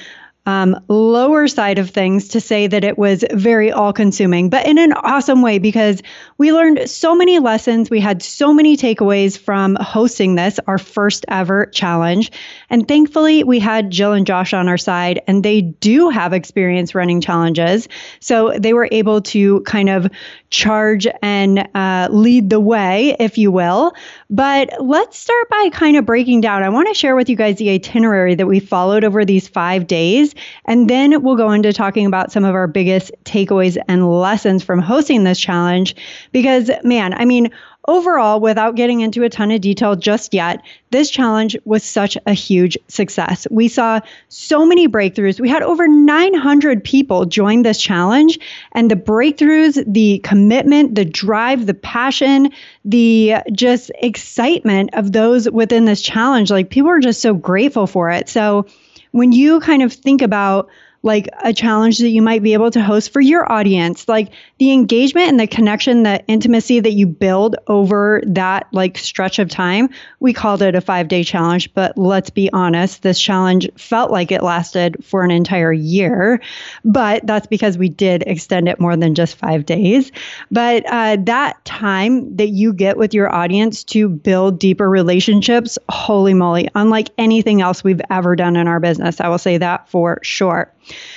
um, 0.52 0.76
lower 0.90 1.48
side 1.48 1.80
of 1.80 1.90
things 1.90 2.28
to 2.28 2.42
say 2.42 2.68
that 2.68 2.84
it 2.84 2.98
was 2.98 3.24
very 3.32 3.72
all 3.72 3.94
consuming, 3.94 4.50
but 4.50 4.68
in 4.68 4.78
an 4.78 4.92
awesome 4.94 5.42
way 5.42 5.60
because 5.60 6.02
we 6.38 6.52
learned 6.52 6.90
so 6.90 7.16
many 7.16 7.40
lessons. 7.40 7.90
We 7.90 8.02
had 8.02 8.22
so 8.22 8.54
many 8.54 8.76
takeaways 8.76 9.38
from 9.38 9.76
hosting 9.76 10.36
this, 10.36 10.60
our 10.68 10.78
first 10.78 11.24
ever 11.30 11.68
challenge. 11.68 12.32
And 12.70 12.86
thankfully, 12.86 13.46
we 13.46 13.60
had 13.60 13.92
Jill 13.92 14.12
and 14.12 14.28
Josh 14.28 14.54
on 14.54 14.68
our 14.68 14.78
side, 14.78 15.22
and 15.26 15.44
they 15.44 15.62
do 15.62 16.10
have 16.10 16.34
experience 16.34 16.94
running 16.94 17.22
challenges. 17.22 17.88
So 18.20 18.54
they 18.58 18.74
were 18.74 18.90
able 18.92 19.22
to 19.22 19.62
kind 19.62 19.90
of 19.90 20.08
charge 20.50 21.08
and 21.22 21.68
uh, 21.74 22.10
lead 22.12 22.50
the 22.50 22.60
way, 22.60 23.16
if 23.20 23.38
you 23.38 23.52
will. 23.52 23.94
But 24.30 24.70
let's 24.80 25.18
start 25.18 25.50
by 25.50 25.70
kind 25.72 25.96
of 25.96 26.06
breaking 26.06 26.42
down. 26.42 26.62
I 26.62 26.70
want 26.70 26.90
to 26.90 26.94
share 26.94 27.16
with 27.16 27.30
you 27.30 27.38
guys 27.38 27.58
the 27.58 27.70
itinerary 27.70 28.36
that 28.36 28.48
we 28.48 28.60
followed 28.60 29.06
over 29.06 29.24
these 29.24 29.48
five 29.48 29.88
days. 29.88 30.36
And 30.66 30.90
then 30.90 31.22
we'll 31.22 31.36
go 31.36 31.52
into 31.52 31.74
talking 31.74 32.06
about 32.06 32.32
some 32.32 32.46
of 32.46 32.56
our 32.56 32.68
biggest 32.68 33.12
takeaways 33.26 33.78
and 33.88 34.10
lessons 34.10 34.64
from 34.64 34.80
hosting 34.80 35.24
this 35.24 35.40
challenge. 35.40 35.96
Because, 36.32 36.70
man, 36.84 37.14
I 37.14 37.26
mean, 37.26 37.52
overall, 37.88 38.40
without 38.40 38.76
getting 38.76 39.02
into 39.02 39.24
a 39.24 39.30
ton 39.30 39.52
of 39.52 39.62
detail 39.62 39.96
just 39.96 40.34
yet, 40.34 40.62
this 40.92 41.10
challenge 41.10 41.58
was 41.66 41.84
such 41.84 42.18
a 42.26 42.34
huge 42.34 42.78
success. 42.88 43.48
We 43.50 43.68
saw 43.68 44.02
so 44.30 44.66
many 44.66 44.88
breakthroughs. 44.88 45.40
We 45.40 45.50
had 45.50 45.64
over 45.64 45.88
900 45.88 46.84
people 46.84 47.26
join 47.26 47.64
this 47.64 47.82
challenge, 47.82 48.40
and 48.74 48.92
the 48.92 48.96
breakthroughs, 48.96 49.84
the 49.92 50.20
commitment, 50.20 50.96
the 50.96 51.06
drive, 51.06 51.66
the 51.66 51.74
passion, 51.74 52.52
the 52.86 53.36
just 53.52 53.92
excitement 54.00 54.92
of 54.94 55.12
those 55.12 55.50
within 55.50 55.86
this 55.86 56.02
challenge, 56.02 56.52
like 56.52 56.70
people 56.70 56.90
are 56.90 57.00
just 57.00 57.22
so 57.22 57.34
grateful 57.34 57.88
for 57.88 58.10
it. 58.12 58.30
So, 58.30 58.66
when 59.12 59.32
you 59.32 59.60
kind 59.60 59.84
of 59.84 59.94
think 59.94 60.22
about 60.22 60.70
like 61.04 61.28
a 61.44 61.54
challenge 61.54 61.98
that 62.00 62.10
you 62.10 62.22
might 62.22 62.44
be 62.44 62.54
able 62.54 62.72
to 62.72 62.82
host 62.82 63.12
for 63.12 63.22
your 63.22 63.52
audience 63.52 64.08
like 64.08 64.32
the 64.62 64.72
engagement 64.74 65.28
and 65.28 65.40
the 65.40 65.48
connection 65.48 66.04
the 66.04 66.24
intimacy 66.28 66.80
that 66.80 66.92
you 66.92 67.08
build 67.08 67.56
over 67.66 68.22
that 68.28 68.68
like 68.72 68.96
stretch 68.96 69.40
of 69.40 69.50
time 69.50 69.90
we 70.20 70.32
called 70.32 70.62
it 70.62 70.76
a 70.76 70.82
five 70.82 71.08
day 71.08 71.24
challenge 71.24 71.74
but 71.74 71.98
let's 71.98 72.30
be 72.30 72.48
honest 72.54 73.02
this 73.02 73.20
challenge 73.20 73.68
felt 73.76 74.12
like 74.12 74.32
it 74.32 74.44
lasted 74.44 75.04
for 75.04 75.24
an 75.24 75.32
entire 75.32 75.74
year 75.74 76.40
but 76.86 77.26
that's 77.26 77.48
because 77.48 77.76
we 77.76 77.90
did 77.90 78.22
extend 78.28 78.70
it 78.70 78.80
more 78.80 78.96
than 78.96 79.16
just 79.16 79.36
five 79.36 79.66
days 79.66 80.12
but 80.52 80.86
uh, 80.86 81.18
that 81.20 81.66
time 81.66 82.38
that 82.38 82.50
you 82.50 82.72
get 82.72 82.98
with 82.98 83.16
your 83.16 83.34
audience 83.34 83.84
to 83.84 84.08
build 84.08 84.60
deeper 84.60 84.88
relationships 84.88 85.80
holy 85.90 86.36
moly 86.36 86.70
unlike 86.76 87.10
anything 87.18 87.64
else 87.64 87.84
we've 87.84 88.02
ever 88.12 88.36
done 88.36 88.56
in 88.56 88.68
our 88.68 88.80
business 88.80 89.20
i 89.22 89.28
will 89.28 89.40
say 89.40 89.58
that 89.58 89.90
for 89.90 90.20
sure 90.22 90.72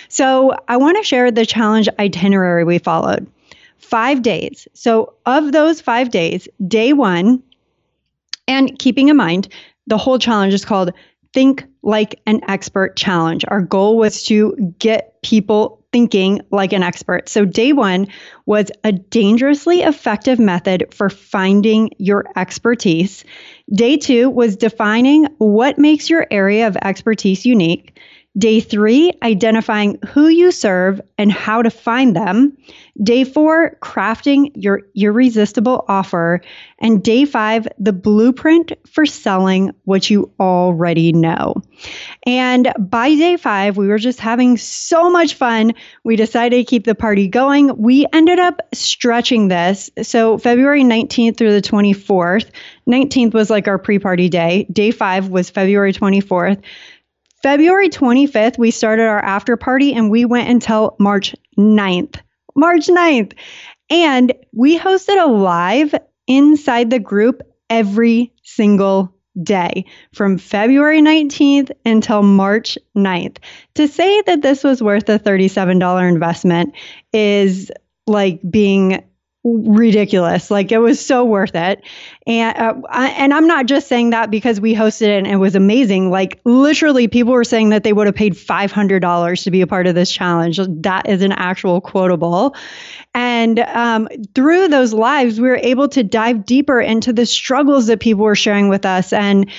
so 0.08 0.56
I 0.68 0.76
want 0.76 0.96
to 0.98 1.02
share 1.02 1.30
the 1.30 1.46
challenge 1.46 1.88
itinerary 1.98 2.64
we 2.64 2.78
followed. 2.78 3.26
Five 3.84 4.22
days. 4.22 4.66
So, 4.74 5.14
of 5.26 5.52
those 5.52 5.80
five 5.80 6.10
days, 6.10 6.48
day 6.66 6.92
one, 6.92 7.42
and 8.48 8.78
keeping 8.78 9.08
in 9.08 9.16
mind, 9.16 9.48
the 9.86 9.98
whole 9.98 10.18
challenge 10.18 10.54
is 10.54 10.64
called 10.64 10.92
Think 11.32 11.64
Like 11.82 12.20
an 12.26 12.40
Expert 12.48 12.96
Challenge. 12.96 13.44
Our 13.48 13.60
goal 13.60 13.98
was 13.98 14.22
to 14.24 14.74
get 14.78 15.20
people 15.22 15.84
thinking 15.92 16.40
like 16.50 16.72
an 16.72 16.82
expert. 16.82 17.28
So, 17.28 17.44
day 17.44 17.72
one 17.72 18.08
was 18.46 18.70
a 18.82 18.92
dangerously 18.92 19.82
effective 19.82 20.38
method 20.38 20.92
for 20.94 21.10
finding 21.10 21.90
your 21.98 22.24
expertise. 22.36 23.24
Day 23.72 23.98
two 23.98 24.30
was 24.30 24.56
defining 24.56 25.26
what 25.38 25.78
makes 25.78 26.08
your 26.08 26.26
area 26.30 26.66
of 26.66 26.76
expertise 26.82 27.44
unique. 27.44 28.00
Day 28.36 28.58
three, 28.58 29.12
identifying 29.22 29.98
who 30.08 30.26
you 30.26 30.50
serve 30.50 31.00
and 31.18 31.30
how 31.30 31.62
to 31.62 31.70
find 31.70 32.16
them. 32.16 32.56
Day 33.00 33.22
four, 33.22 33.76
crafting 33.80 34.50
your 34.54 34.82
irresistible 34.96 35.84
offer. 35.86 36.40
And 36.80 37.02
day 37.02 37.26
five, 37.26 37.68
the 37.78 37.92
blueprint 37.92 38.72
for 38.88 39.06
selling 39.06 39.70
what 39.84 40.10
you 40.10 40.32
already 40.40 41.12
know. 41.12 41.54
And 42.26 42.72
by 42.78 43.14
day 43.14 43.36
five, 43.36 43.76
we 43.76 43.86
were 43.86 43.98
just 43.98 44.18
having 44.18 44.56
so 44.56 45.10
much 45.10 45.34
fun. 45.34 45.72
We 46.02 46.16
decided 46.16 46.56
to 46.56 46.64
keep 46.64 46.84
the 46.84 46.94
party 46.94 47.28
going. 47.28 47.76
We 47.76 48.06
ended 48.12 48.40
up 48.40 48.62
stretching 48.72 49.46
this. 49.46 49.90
So 50.02 50.38
February 50.38 50.82
19th 50.82 51.36
through 51.36 51.52
the 51.52 51.62
24th, 51.62 52.50
19th 52.88 53.32
was 53.32 53.48
like 53.48 53.68
our 53.68 53.78
pre 53.78 53.98
party 53.98 54.28
day. 54.28 54.66
Day 54.72 54.90
five 54.90 55.28
was 55.28 55.50
February 55.50 55.92
24th. 55.92 56.62
February 57.44 57.90
25th, 57.90 58.56
we 58.56 58.70
started 58.70 59.02
our 59.02 59.22
after 59.22 59.58
party 59.58 59.92
and 59.92 60.10
we 60.10 60.24
went 60.24 60.48
until 60.48 60.96
March 60.98 61.36
9th. 61.58 62.18
March 62.56 62.86
9th. 62.86 63.34
And 63.90 64.32
we 64.54 64.78
hosted 64.78 65.22
a 65.22 65.30
live 65.30 65.94
inside 66.26 66.88
the 66.88 66.98
group 66.98 67.42
every 67.68 68.32
single 68.44 69.14
day 69.42 69.84
from 70.14 70.38
February 70.38 71.02
19th 71.02 71.70
until 71.84 72.22
March 72.22 72.78
9th. 72.96 73.36
To 73.74 73.88
say 73.88 74.22
that 74.22 74.40
this 74.40 74.64
was 74.64 74.82
worth 74.82 75.06
a 75.10 75.18
$37 75.18 76.08
investment 76.08 76.74
is 77.12 77.70
like 78.06 78.40
being 78.48 79.04
ridiculous. 79.44 80.50
Like 80.50 80.72
it 80.72 80.78
was 80.78 81.04
so 81.04 81.24
worth 81.24 81.54
it. 81.54 81.82
And 82.26 82.56
uh, 82.56 82.74
I, 82.88 83.08
and 83.10 83.34
I'm 83.34 83.46
not 83.46 83.66
just 83.66 83.88
saying 83.88 84.10
that 84.10 84.30
because 84.30 84.58
we 84.58 84.74
hosted 84.74 85.02
it 85.02 85.18
and 85.18 85.26
it 85.26 85.36
was 85.36 85.54
amazing. 85.54 86.10
Like 86.10 86.40
literally 86.44 87.08
people 87.08 87.34
were 87.34 87.44
saying 87.44 87.68
that 87.68 87.84
they 87.84 87.92
would 87.92 88.06
have 88.06 88.16
paid 88.16 88.32
$500 88.32 89.44
to 89.44 89.50
be 89.50 89.60
a 89.60 89.66
part 89.66 89.86
of 89.86 89.94
this 89.94 90.10
challenge. 90.10 90.58
That 90.66 91.06
is 91.06 91.20
an 91.20 91.32
actual 91.32 91.82
quotable. 91.82 92.56
And 93.12 93.60
um, 93.60 94.08
through 94.34 94.68
those 94.68 94.94
lives, 94.94 95.38
we 95.38 95.48
were 95.48 95.60
able 95.62 95.88
to 95.88 96.02
dive 96.02 96.46
deeper 96.46 96.80
into 96.80 97.12
the 97.12 97.26
struggles 97.26 97.86
that 97.88 98.00
people 98.00 98.24
were 98.24 98.34
sharing 98.34 98.70
with 98.70 98.86
us 98.86 99.12
and 99.12 99.50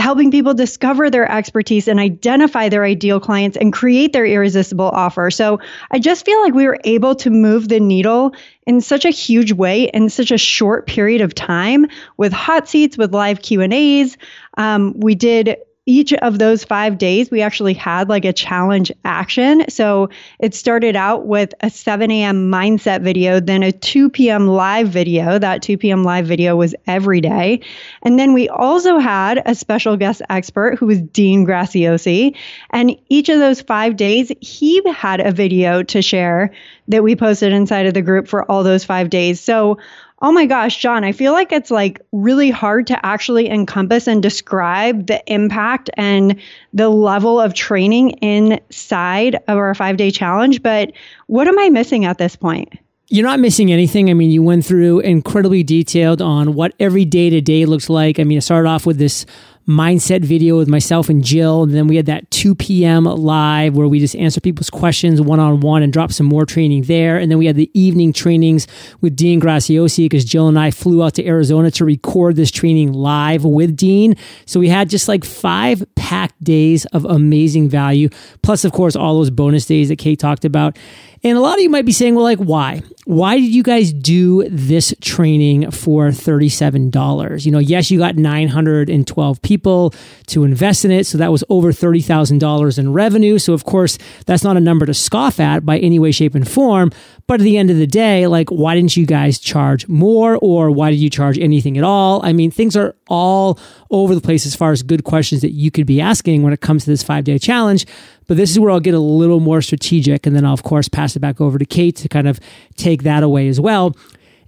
helping 0.00 0.30
people 0.30 0.54
discover 0.54 1.10
their 1.10 1.30
expertise 1.30 1.86
and 1.86 2.00
identify 2.00 2.68
their 2.68 2.84
ideal 2.84 3.20
clients 3.20 3.56
and 3.56 3.72
create 3.72 4.12
their 4.12 4.26
irresistible 4.26 4.88
offer. 4.88 5.30
So 5.30 5.60
I 5.90 5.98
just 5.98 6.24
feel 6.24 6.40
like 6.42 6.54
we 6.54 6.66
were 6.66 6.80
able 6.84 7.14
to 7.16 7.30
move 7.30 7.68
the 7.68 7.78
needle 7.78 8.34
in 8.66 8.80
such 8.80 9.04
a 9.04 9.10
huge 9.10 9.52
way 9.52 9.84
in 9.84 10.08
such 10.08 10.30
a 10.30 10.38
short 10.38 10.86
period 10.86 11.20
of 11.20 11.34
time 11.34 11.86
with 12.16 12.32
hot 12.32 12.68
seats, 12.68 12.96
with 12.96 13.12
live 13.12 13.42
Q 13.42 13.60
and 13.60 13.72
A's. 13.72 14.16
Um, 14.56 14.98
we 14.98 15.14
did 15.14 15.56
each 15.86 16.12
of 16.12 16.38
those 16.38 16.62
five 16.62 16.98
days, 16.98 17.30
we 17.30 17.40
actually 17.40 17.74
had 17.74 18.08
like 18.08 18.24
a 18.24 18.32
challenge 18.32 18.92
action. 19.04 19.64
So 19.70 20.10
it 20.38 20.54
started 20.54 20.94
out 20.94 21.26
with 21.26 21.54
a 21.60 21.70
7 21.70 22.10
a.m. 22.10 22.50
mindset 22.50 23.02
video, 23.02 23.40
then 23.40 23.62
a 23.62 23.72
2 23.72 24.10
p.m. 24.10 24.46
live 24.46 24.88
video. 24.88 25.38
That 25.38 25.62
2 25.62 25.78
p.m. 25.78 26.04
live 26.04 26.26
video 26.26 26.54
was 26.54 26.74
every 26.86 27.20
day. 27.20 27.60
And 28.02 28.18
then 28.18 28.34
we 28.34 28.48
also 28.48 28.98
had 28.98 29.42
a 29.44 29.54
special 29.54 29.96
guest 29.96 30.20
expert 30.28 30.78
who 30.78 30.86
was 30.86 31.00
Dean 31.00 31.46
Graziosi. 31.46 32.36
And 32.70 32.96
each 33.08 33.28
of 33.30 33.38
those 33.38 33.62
five 33.62 33.96
days, 33.96 34.30
he 34.40 34.82
had 34.92 35.20
a 35.20 35.32
video 35.32 35.82
to 35.84 36.02
share 36.02 36.52
that 36.88 37.02
we 37.02 37.16
posted 37.16 37.52
inside 37.52 37.86
of 37.86 37.94
the 37.94 38.02
group 38.02 38.28
for 38.28 38.48
all 38.50 38.62
those 38.64 38.84
five 38.84 39.10
days. 39.10 39.40
So 39.40 39.78
Oh 40.22 40.32
my 40.32 40.44
gosh, 40.44 40.76
John, 40.76 41.02
I 41.02 41.12
feel 41.12 41.32
like 41.32 41.50
it's 41.50 41.70
like 41.70 42.00
really 42.12 42.50
hard 42.50 42.86
to 42.88 43.06
actually 43.06 43.48
encompass 43.48 44.06
and 44.06 44.22
describe 44.22 45.06
the 45.06 45.22
impact 45.32 45.88
and 45.94 46.38
the 46.74 46.90
level 46.90 47.40
of 47.40 47.54
training 47.54 48.10
inside 48.10 49.36
of 49.48 49.56
our 49.56 49.74
five 49.74 49.96
day 49.96 50.10
challenge. 50.10 50.62
But 50.62 50.92
what 51.26 51.48
am 51.48 51.58
I 51.58 51.70
missing 51.70 52.04
at 52.04 52.18
this 52.18 52.36
point? 52.36 52.74
You're 53.08 53.26
not 53.26 53.40
missing 53.40 53.72
anything. 53.72 54.10
I 54.10 54.14
mean, 54.14 54.30
you 54.30 54.42
went 54.42 54.64
through 54.64 55.00
incredibly 55.00 55.64
detailed 55.64 56.20
on 56.20 56.54
what 56.54 56.74
every 56.78 57.04
day 57.04 57.30
to 57.30 57.40
day 57.40 57.64
looks 57.64 57.88
like. 57.88 58.20
I 58.20 58.24
mean, 58.24 58.38
it 58.38 58.42
started 58.42 58.68
off 58.68 58.86
with 58.86 58.98
this 58.98 59.24
mindset 59.68 60.22
video 60.22 60.56
with 60.56 60.68
myself 60.68 61.08
and 61.08 61.22
Jill. 61.22 61.62
And 61.62 61.74
then 61.74 61.86
we 61.86 61.96
had 61.96 62.06
that 62.06 62.30
2 62.30 62.54
p.m. 62.54 63.04
live 63.04 63.76
where 63.76 63.86
we 63.86 64.00
just 64.00 64.16
answer 64.16 64.40
people's 64.40 64.70
questions 64.70 65.20
one 65.20 65.38
on 65.38 65.60
one 65.60 65.82
and 65.82 65.92
drop 65.92 66.12
some 66.12 66.26
more 66.26 66.44
training 66.44 66.82
there. 66.82 67.18
And 67.18 67.30
then 67.30 67.38
we 67.38 67.46
had 67.46 67.56
the 67.56 67.70
evening 67.78 68.12
trainings 68.12 68.66
with 69.00 69.16
Dean 69.16 69.40
Graziosi 69.40 70.06
because 70.06 70.24
Jill 70.24 70.48
and 70.48 70.58
I 70.58 70.70
flew 70.70 71.02
out 71.02 71.14
to 71.14 71.26
Arizona 71.26 71.70
to 71.72 71.84
record 71.84 72.36
this 72.36 72.50
training 72.50 72.92
live 72.92 73.44
with 73.44 73.76
Dean. 73.76 74.16
So 74.46 74.60
we 74.60 74.68
had 74.68 74.88
just 74.88 75.08
like 75.08 75.24
five 75.24 75.84
packed 75.94 76.42
days 76.42 76.86
of 76.86 77.04
amazing 77.04 77.68
value. 77.68 78.08
Plus, 78.42 78.64
of 78.64 78.72
course, 78.72 78.96
all 78.96 79.14
those 79.14 79.30
bonus 79.30 79.66
days 79.66 79.88
that 79.88 79.98
Kate 79.98 80.18
talked 80.18 80.44
about. 80.44 80.78
And 81.22 81.36
a 81.36 81.40
lot 81.40 81.54
of 81.54 81.60
you 81.60 81.68
might 81.68 81.84
be 81.84 81.92
saying, 81.92 82.14
well, 82.14 82.24
like, 82.24 82.38
why? 82.38 82.82
Why 83.04 83.38
did 83.38 83.54
you 83.54 83.62
guys 83.62 83.92
do 83.92 84.48
this 84.48 84.94
training 85.00 85.70
for 85.70 86.08
$37? 86.08 87.44
You 87.44 87.52
know, 87.52 87.58
yes, 87.58 87.90
you 87.90 87.98
got 87.98 88.16
912 88.16 89.42
people 89.42 89.92
to 90.28 90.44
invest 90.44 90.84
in 90.84 90.90
it. 90.90 91.06
So 91.06 91.18
that 91.18 91.30
was 91.30 91.44
over 91.50 91.72
$30,000 91.72 92.78
in 92.78 92.92
revenue. 92.92 93.38
So, 93.38 93.52
of 93.52 93.64
course, 93.64 93.98
that's 94.26 94.44
not 94.44 94.56
a 94.56 94.60
number 94.60 94.86
to 94.86 94.94
scoff 94.94 95.40
at 95.40 95.66
by 95.66 95.78
any 95.78 95.98
way, 95.98 96.10
shape, 96.10 96.34
and 96.34 96.48
form. 96.48 96.90
But 97.30 97.40
at 97.40 97.44
the 97.44 97.58
end 97.58 97.70
of 97.70 97.76
the 97.76 97.86
day, 97.86 98.26
like, 98.26 98.48
why 98.48 98.74
didn't 98.74 98.96
you 98.96 99.06
guys 99.06 99.38
charge 99.38 99.86
more 99.86 100.36
or 100.42 100.68
why 100.72 100.90
did 100.90 100.96
you 100.96 101.08
charge 101.08 101.38
anything 101.38 101.78
at 101.78 101.84
all? 101.84 102.20
I 102.26 102.32
mean, 102.32 102.50
things 102.50 102.76
are 102.76 102.96
all 103.06 103.56
over 103.88 104.16
the 104.16 104.20
place 104.20 104.46
as 104.46 104.56
far 104.56 104.72
as 104.72 104.82
good 104.82 105.04
questions 105.04 105.40
that 105.42 105.52
you 105.52 105.70
could 105.70 105.86
be 105.86 106.00
asking 106.00 106.42
when 106.42 106.52
it 106.52 106.60
comes 106.60 106.82
to 106.82 106.90
this 106.90 107.04
five 107.04 107.22
day 107.22 107.38
challenge. 107.38 107.86
But 108.26 108.36
this 108.36 108.50
is 108.50 108.58
where 108.58 108.72
I'll 108.72 108.80
get 108.80 108.94
a 108.94 108.98
little 108.98 109.38
more 109.38 109.62
strategic. 109.62 110.26
And 110.26 110.34
then 110.34 110.44
I'll, 110.44 110.54
of 110.54 110.64
course, 110.64 110.88
pass 110.88 111.14
it 111.14 111.20
back 111.20 111.40
over 111.40 111.56
to 111.56 111.64
Kate 111.64 111.94
to 111.98 112.08
kind 112.08 112.26
of 112.26 112.40
take 112.74 113.04
that 113.04 113.22
away 113.22 113.46
as 113.46 113.60
well. 113.60 113.96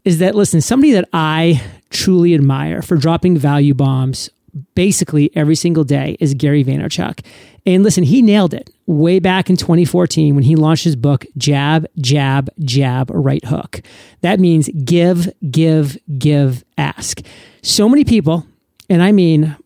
Is 0.04 0.18
that, 0.18 0.34
listen, 0.34 0.60
somebody 0.60 0.90
that 0.94 1.08
I 1.12 1.62
truly 1.90 2.34
admire 2.34 2.82
for 2.82 2.96
dropping 2.96 3.38
value 3.38 3.74
bombs 3.74 4.28
basically 4.75 5.35
every 5.37 5.54
single 5.54 5.85
day 5.85 6.16
is 6.21 6.35
Gary 6.35 6.64
Vaynerchuk. 6.64 7.25
And 7.64 7.82
listen, 7.82 8.04
he 8.04 8.23
nailed 8.23 8.54
it 8.54 8.71
way 8.87 9.18
back 9.18 9.49
in 9.49 9.56
2014 9.56 10.35
when 10.35 10.44
he 10.44 10.56
launched 10.56 10.85
his 10.85 10.97
book, 10.97 11.25
Jab, 11.37 11.87
Jab, 11.99 12.50
Jab, 12.61 13.11
Right 13.11 13.44
Hook. 13.44 13.82
That 14.21 14.40
means 14.40 14.68
give, 14.85 15.32
give, 15.50 15.97
give, 16.18 16.64
ask. 16.76 17.21
So 17.62 17.88
many 17.88 18.04
people 18.04 18.47
and 18.92 19.02
I 19.02 19.11
mean, 19.11 19.56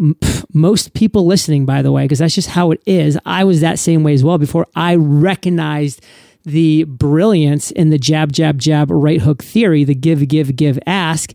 most 0.52 0.94
people 0.94 1.26
listening, 1.26 1.66
by 1.66 1.82
the 1.82 1.90
way, 1.90 2.04
because 2.04 2.20
that's 2.20 2.34
just 2.34 2.50
how 2.50 2.70
it 2.70 2.80
is. 2.86 3.18
I 3.26 3.42
was 3.42 3.60
that 3.60 3.80
same 3.80 4.04
way 4.04 4.14
as 4.14 4.22
well 4.22 4.38
before 4.38 4.68
I 4.76 4.94
recognized 4.94 6.04
the 6.44 6.84
brilliance 6.84 7.72
in 7.72 7.90
the 7.90 7.98
jab, 7.98 8.30
jab, 8.30 8.58
jab, 8.60 8.88
right 8.88 9.20
hook 9.20 9.42
theory, 9.42 9.82
the 9.82 9.96
give, 9.96 10.28
give, 10.28 10.54
give, 10.54 10.78
ask, 10.86 11.32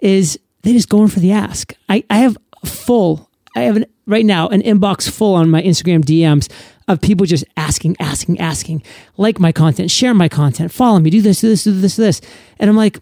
is 0.00 0.36
they 0.62 0.72
just 0.72 0.88
go 0.88 1.02
in 1.02 1.08
for 1.08 1.20
the 1.20 1.30
ask. 1.30 1.74
I, 1.88 2.02
I 2.10 2.18
have 2.18 2.36
full, 2.64 3.28
I 3.54 3.62
have 3.62 3.76
an, 3.76 3.86
right 4.06 4.24
now 4.24 4.48
an 4.48 4.62
inbox 4.62 5.10
full 5.10 5.34
on 5.34 5.50
my 5.50 5.62
Instagram 5.62 6.04
DMs 6.04 6.50
of 6.88 7.00
people 7.00 7.26
just 7.26 7.44
asking, 7.56 7.96
asking, 8.00 8.40
asking, 8.40 8.82
like 9.16 9.38
my 9.38 9.52
content, 9.52 9.90
share 9.90 10.14
my 10.14 10.28
content, 10.28 10.72
follow 10.72 10.98
me, 10.98 11.10
do 11.10 11.20
this, 11.20 11.40
do 11.40 11.48
this, 11.48 11.64
do 11.64 11.72
this, 11.72 11.96
do 11.96 12.02
this. 12.02 12.20
And 12.58 12.70
I'm 12.70 12.76
like, 12.76 12.98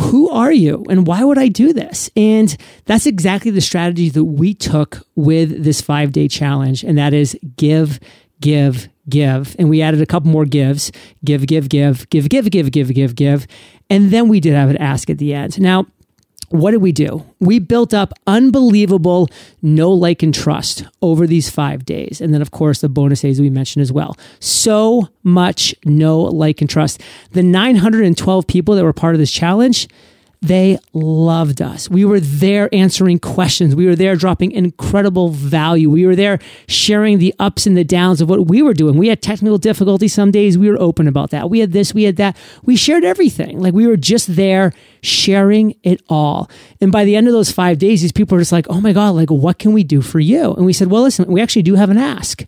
who 0.00 0.30
are 0.30 0.52
you 0.52 0.84
and 0.88 1.06
why 1.06 1.24
would 1.24 1.38
I 1.38 1.48
do 1.48 1.72
this? 1.72 2.10
And 2.16 2.56
that's 2.84 3.06
exactly 3.06 3.50
the 3.50 3.60
strategy 3.60 4.08
that 4.10 4.24
we 4.24 4.54
took 4.54 5.06
with 5.14 5.62
this 5.62 5.80
five 5.80 6.12
day 6.12 6.28
challenge. 6.28 6.84
And 6.84 6.96
that 6.98 7.12
is 7.12 7.36
give, 7.56 7.98
give, 8.40 8.88
give. 9.08 9.56
And 9.58 9.68
we 9.68 9.82
added 9.82 10.00
a 10.00 10.06
couple 10.06 10.30
more 10.30 10.44
gives 10.44 10.92
give, 11.24 11.46
give, 11.46 11.68
give, 11.68 12.08
give, 12.10 12.28
give, 12.28 12.50
give, 12.50 12.70
give, 12.70 12.94
give, 12.94 13.14
give. 13.14 13.46
And 13.90 14.10
then 14.10 14.28
we 14.28 14.40
did 14.40 14.54
have 14.54 14.70
an 14.70 14.78
ask 14.78 15.10
at 15.10 15.18
the 15.18 15.34
end. 15.34 15.60
Now, 15.60 15.86
what 16.52 16.72
did 16.72 16.82
we 16.82 16.92
do? 16.92 17.24
We 17.40 17.58
built 17.58 17.94
up 17.94 18.12
unbelievable 18.26 19.28
know 19.62 19.90
like, 19.90 20.22
and 20.22 20.34
trust 20.34 20.84
over 21.00 21.26
these 21.26 21.48
five 21.48 21.84
days. 21.84 22.20
And 22.20 22.32
then, 22.32 22.42
of 22.42 22.50
course, 22.50 22.80
the 22.80 22.88
bonus 22.88 23.22
days 23.22 23.40
we 23.40 23.50
mentioned 23.50 23.82
as 23.82 23.92
well. 23.92 24.16
So 24.40 25.08
much 25.22 25.74
know 25.84 26.20
like, 26.20 26.60
and 26.60 26.68
trust. 26.68 27.00
The 27.32 27.42
912 27.42 28.46
people 28.46 28.74
that 28.74 28.84
were 28.84 28.92
part 28.92 29.14
of 29.14 29.18
this 29.18 29.32
challenge, 29.32 29.88
they 30.42 30.76
loved 30.92 31.62
us. 31.62 31.88
We 31.88 32.04
were 32.04 32.18
there 32.18 32.68
answering 32.74 33.20
questions. 33.20 33.76
We 33.76 33.86
were 33.86 33.94
there 33.94 34.16
dropping 34.16 34.50
incredible 34.50 35.28
value. 35.28 35.88
We 35.88 36.04
were 36.04 36.16
there 36.16 36.40
sharing 36.66 37.18
the 37.18 37.32
ups 37.38 37.64
and 37.64 37.76
the 37.76 37.84
downs 37.84 38.20
of 38.20 38.28
what 38.28 38.48
we 38.48 38.60
were 38.60 38.74
doing. 38.74 38.96
We 38.96 39.06
had 39.06 39.22
technical 39.22 39.56
difficulties 39.56 40.12
some 40.12 40.32
days. 40.32 40.58
We 40.58 40.68
were 40.68 40.80
open 40.80 41.06
about 41.06 41.30
that. 41.30 41.48
We 41.48 41.60
had 41.60 41.70
this, 41.70 41.94
we 41.94 42.02
had 42.02 42.16
that. 42.16 42.36
We 42.64 42.74
shared 42.74 43.04
everything. 43.04 43.60
Like 43.60 43.72
we 43.72 43.86
were 43.86 43.96
just 43.96 44.34
there 44.34 44.72
sharing 45.00 45.76
it 45.84 46.02
all. 46.08 46.50
And 46.80 46.90
by 46.90 47.04
the 47.04 47.14
end 47.14 47.28
of 47.28 47.32
those 47.32 47.52
five 47.52 47.78
days, 47.78 48.02
these 48.02 48.10
people 48.10 48.34
were 48.34 48.42
just 48.42 48.52
like, 48.52 48.66
oh 48.68 48.80
my 48.80 48.92
God, 48.92 49.10
like 49.10 49.30
what 49.30 49.60
can 49.60 49.72
we 49.72 49.84
do 49.84 50.02
for 50.02 50.18
you? 50.18 50.54
And 50.54 50.66
we 50.66 50.72
said, 50.72 50.90
well, 50.90 51.02
listen, 51.02 51.30
we 51.30 51.40
actually 51.40 51.62
do 51.62 51.76
have 51.76 51.90
an 51.90 51.98
ask. 51.98 52.44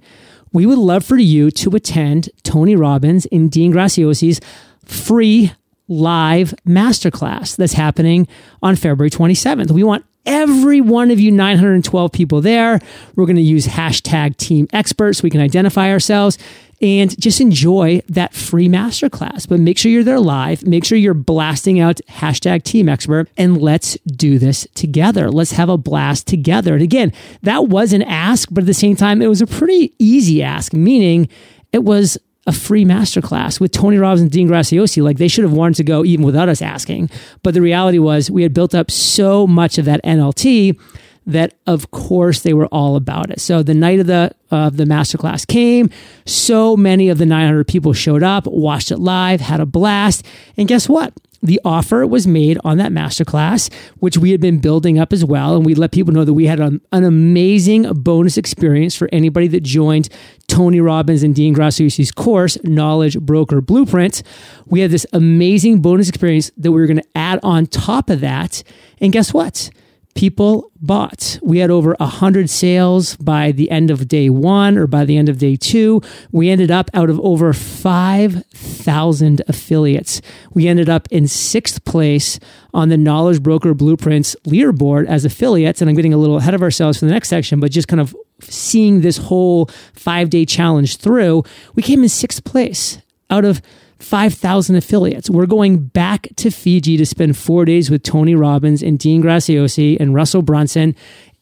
We 0.53 0.67
would 0.67 0.79
love 0.79 1.05
for 1.05 1.17
you 1.17 1.53
to 1.53 1.71
attend 1.77 2.31
Tony 2.43 2.75
Robbins 2.75 3.27
and 3.31 3.53
Dean 3.53 3.73
Graziosi's 3.73 4.41
free 4.85 5.53
live 5.89 6.55
masterclass 6.67 7.57
that's 7.57 7.75
happening 7.75 8.27
on 8.63 8.77
February 8.77 9.11
27th. 9.11 9.71
We 9.71 9.85
want 9.85 10.05
every 10.27 10.81
one 10.81 11.11
of 11.11 11.21
you 11.21 11.31
912 11.31 12.13
people 12.13 12.41
there. 12.41 12.81
We're 13.15 13.27
going 13.27 13.37
to 13.37 13.43
use 13.43 13.67
hashtag 13.67 14.37
team 14.37 14.69
experts 14.73 15.19
so 15.19 15.25
we 15.25 15.31
can 15.31 15.41
identify 15.41 15.91
ourselves 15.91 16.39
and 16.81 17.19
just 17.21 17.41
enjoy 17.41 18.03
that 18.09 18.35
free 18.35 18.69
masterclass. 18.69 19.49
But 19.49 19.61
make 19.61 19.79
sure 19.79 19.91
you're 19.91 20.05
there 20.05 20.21
live. 20.21 20.67
Make 20.67 20.85
sure 20.85 20.99
you're 20.99 21.15
blasting 21.15 21.81
out 21.81 22.01
hashtag 22.09 22.63
team 22.63 22.89
expert 22.89 23.29
and 23.37 23.61
let's 23.61 23.97
do 24.07 24.39
this 24.39 24.67
together. 24.75 25.31
Let's 25.31 25.53
have 25.53 25.69
a 25.69 25.79
blast 25.79 26.27
together. 26.27 26.75
And 26.75 26.83
again, 26.83 27.13
that 27.43 27.69
was 27.69 27.93
an 27.93 28.03
ask, 28.03 28.49
but 28.51 28.63
at 28.63 28.67
the 28.67 28.75
same 28.75 28.97
time, 28.97 29.23
it 29.23 29.29
was 29.29 29.41
a 29.41 29.47
pretty 29.47 29.95
easy 29.99 30.43
ask, 30.43 30.73
meaning 30.73 31.29
it 31.73 31.85
was 31.85 32.19
a 32.47 32.53
free 32.53 32.85
masterclass 32.85 33.61
with 33.61 33.73
Tony 33.73 33.97
Robbins 33.97 34.23
and 34.23 34.31
Dean 34.31 34.49
Graziosi. 34.49 35.03
Like 35.03 35.19
they 35.19 35.29
should 35.29 35.45
have 35.45 35.53
wanted 35.53 35.77
to 35.77 35.85
go 35.85 36.05
even 36.05 36.25
without 36.25 36.49
us 36.49 36.61
asking. 36.61 37.11
But 37.43 37.55
the 37.55 37.63
reality 37.63 37.99
was 37.99 38.31
we 38.31 38.43
had 38.43 38.55
built 38.55 38.75
up 38.75 38.91
so 38.91 39.47
much 39.47 39.79
of 39.79 39.85
that 39.87 40.03
NLT 40.05 40.79
that 41.27 41.55
of 41.67 41.91
course 41.91 42.43
they 42.43 42.55
were 42.55 42.67
all 42.67 42.97
about 42.97 43.31
it. 43.31 43.41
So 43.41 43.63
the 43.63 43.75
night 43.75 44.01
of 44.01 44.07
the 44.07 44.33
of 44.51 44.77
the 44.77 44.85
masterclass 44.85 45.47
came, 45.47 45.91
so 46.27 46.77
many 46.77 47.09
of 47.09 47.19
the 47.19 47.27
900 47.27 47.67
people 47.67 47.93
showed 47.93 48.23
up, 48.23 48.47
watched 48.47 48.91
it 48.91 48.99
live, 48.99 49.41
had 49.41 49.61
a 49.61 49.67
blast, 49.67 50.25
and 50.57 50.69
guess 50.69 50.89
what? 50.89 51.13
the 51.45 51.61
offer 51.63 52.07
was 52.07 52.27
made 52.27 52.59
on 52.65 52.79
that 52.79 52.91
masterclass, 52.91 53.73
which 53.99 54.17
we 54.17 54.31
had 54.31 54.41
been 54.41 54.59
building 54.59 54.99
up 54.99 55.13
as 55.13 55.25
well. 55.25 55.55
And 55.55 55.65
we 55.65 55.75
let 55.75 55.93
people 55.93 56.13
know 56.13 56.25
that 56.25 56.33
we 56.33 56.47
had 56.47 56.59
an, 56.59 56.81
an 56.91 57.05
amazing 57.05 57.83
bonus 57.93 58.39
experience 58.39 58.97
for 58.97 59.11
anybody 59.13 59.47
that 59.49 59.63
joined 59.63 60.09
Tony 60.49 60.81
Robbins 60.81 61.23
and 61.23 61.35
Dean 61.35 61.55
Graziosi's 61.55 62.11
course, 62.11 62.57
Knowledge 62.65 63.21
Broker 63.21 63.61
Blueprint. 63.61 64.23
We 64.65 64.81
had 64.81 64.91
this 64.91 65.07
amazing 65.13 65.83
bonus 65.83 66.09
experience 66.09 66.51
that 66.57 66.73
we 66.73 66.81
were 66.81 66.87
going 66.87 67.03
to 67.03 67.09
add 67.15 67.41
on 67.43 67.67
top 67.67 68.09
of 68.09 68.21
that. 68.21 68.63
And 68.99 69.13
guess 69.13 69.35
what? 69.35 69.71
People 70.15 70.71
bought. 70.81 71.39
We 71.43 71.59
had 71.59 71.71
over 71.71 71.97
100 71.99 72.49
sales 72.49 73.17
by 73.17 73.53
the 73.53 73.71
end 73.71 73.91
of 73.91 74.07
day 74.09 74.31
one 74.31 74.79
or 74.79 74.87
by 74.87 75.05
the 75.05 75.17
end 75.17 75.29
of 75.29 75.39
day 75.39 75.57
two. 75.57 76.01
We 76.31 76.51
ended 76.51 76.71
up 76.71 76.91
out 76.95 77.11
of 77.11 77.19
over 77.21 77.53
5,000 77.53 79.43
affiliates. 79.49 80.23
We 80.53 80.69
ended 80.69 80.89
up 80.89 81.09
in 81.11 81.27
sixth 81.27 81.85
place 81.85 82.39
on 82.73 82.89
the 82.89 82.97
Knowledge 82.97 83.43
Broker 83.43 83.75
Blueprints 83.75 84.37
leaderboard 84.47 85.07
as 85.07 85.25
affiliates. 85.25 85.81
And 85.81 85.91
I'm 85.91 85.97
getting 85.97 86.15
a 86.15 86.19
little 86.19 86.37
ahead 86.37 86.55
of 86.55 86.63
ourselves 86.63 86.99
for 86.99 87.07
the 87.07 87.13
next 87.13 87.29
section, 87.29 87.61
but 87.61 87.71
just 87.71 87.89
kind 87.89 88.01
of 88.01 88.15
seeing 88.41 89.01
this 89.01 89.17
whole 89.17 89.67
five 89.95 90.31
day 90.31 90.45
challenge 90.45 90.97
through, 90.99 91.43
we 91.75 91.83
came 91.83 92.03
in 92.03 92.09
sixth 92.09 92.45
place 92.45 92.99
out 93.31 93.45
of 93.45 93.61
5,000 93.99 94.77
affiliates. 94.77 95.31
We're 95.31 95.47
going 95.47 95.79
back 95.79 96.29
to 96.37 96.51
Fiji 96.51 96.97
to 96.97 97.07
spend 97.07 97.37
four 97.37 97.65
days 97.65 97.91
with 97.91 98.03
Tony 98.03 98.35
Robbins 98.35 98.83
and 98.83 98.99
Dean 98.99 99.23
Graziosi 99.23 99.99
and 99.99 100.15
Russell 100.15 100.43
Brunson 100.43 100.95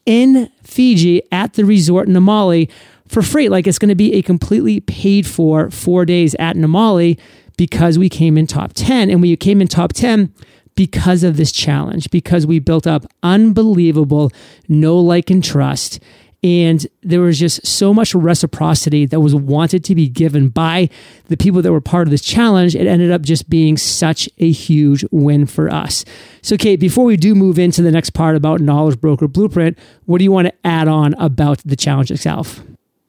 in 0.05 0.49
Fiji 0.63 1.21
at 1.31 1.53
the 1.53 1.65
resort 1.65 2.07
in 2.07 2.13
Namale 2.13 2.69
for 3.07 3.21
free. 3.21 3.49
Like 3.49 3.67
it's 3.67 3.79
going 3.79 3.89
to 3.89 3.95
be 3.95 4.13
a 4.13 4.21
completely 4.21 4.79
paid 4.79 5.25
for 5.27 5.69
four 5.71 6.05
days 6.05 6.35
at 6.35 6.55
Namale 6.55 7.19
because 7.57 7.99
we 7.99 8.09
came 8.09 8.37
in 8.37 8.47
top 8.47 8.73
10 8.73 9.09
and 9.09 9.21
we 9.21 9.35
came 9.35 9.61
in 9.61 9.67
top 9.67 9.93
10 9.93 10.33
because 10.75 11.23
of 11.23 11.37
this 11.37 11.51
challenge, 11.51 12.09
because 12.09 12.47
we 12.47 12.57
built 12.59 12.87
up 12.87 13.05
unbelievable 13.21 14.31
know 14.67 14.97
like 14.97 15.29
and 15.29 15.43
trust 15.43 15.99
and 16.43 16.85
there 17.01 17.21
was 17.21 17.39
just 17.39 17.65
so 17.65 17.93
much 17.93 18.13
reciprocity 18.13 19.05
that 19.05 19.21
was 19.21 19.33
wanted 19.33 19.83
to 19.85 19.95
be 19.95 20.09
given 20.09 20.49
by 20.49 20.89
the 21.27 21.37
people 21.37 21.61
that 21.61 21.71
were 21.71 21.81
part 21.81 22.05
of 22.05 22.11
this 22.11 22.21
challenge. 22.21 22.75
It 22.75 22.85
ended 22.85 23.11
up 23.11 23.21
just 23.21 23.49
being 23.49 23.77
such 23.77 24.29
a 24.39 24.51
huge 24.51 25.05
win 25.11 25.45
for 25.45 25.69
us. 25.69 26.03
So, 26.41 26.57
Kate, 26.57 26.79
before 26.79 27.05
we 27.05 27.15
do 27.15 27.33
move 27.33 27.57
into 27.57 27.81
the 27.81 27.91
next 27.91 28.09
part 28.09 28.35
about 28.35 28.59
Knowledge 28.59 28.99
Broker 28.99 29.29
Blueprint, 29.29 29.79
what 30.05 30.17
do 30.17 30.25
you 30.25 30.31
want 30.31 30.47
to 30.47 30.53
add 30.65 30.89
on 30.89 31.13
about 31.13 31.59
the 31.65 31.77
challenge 31.77 32.11
itself? 32.11 32.61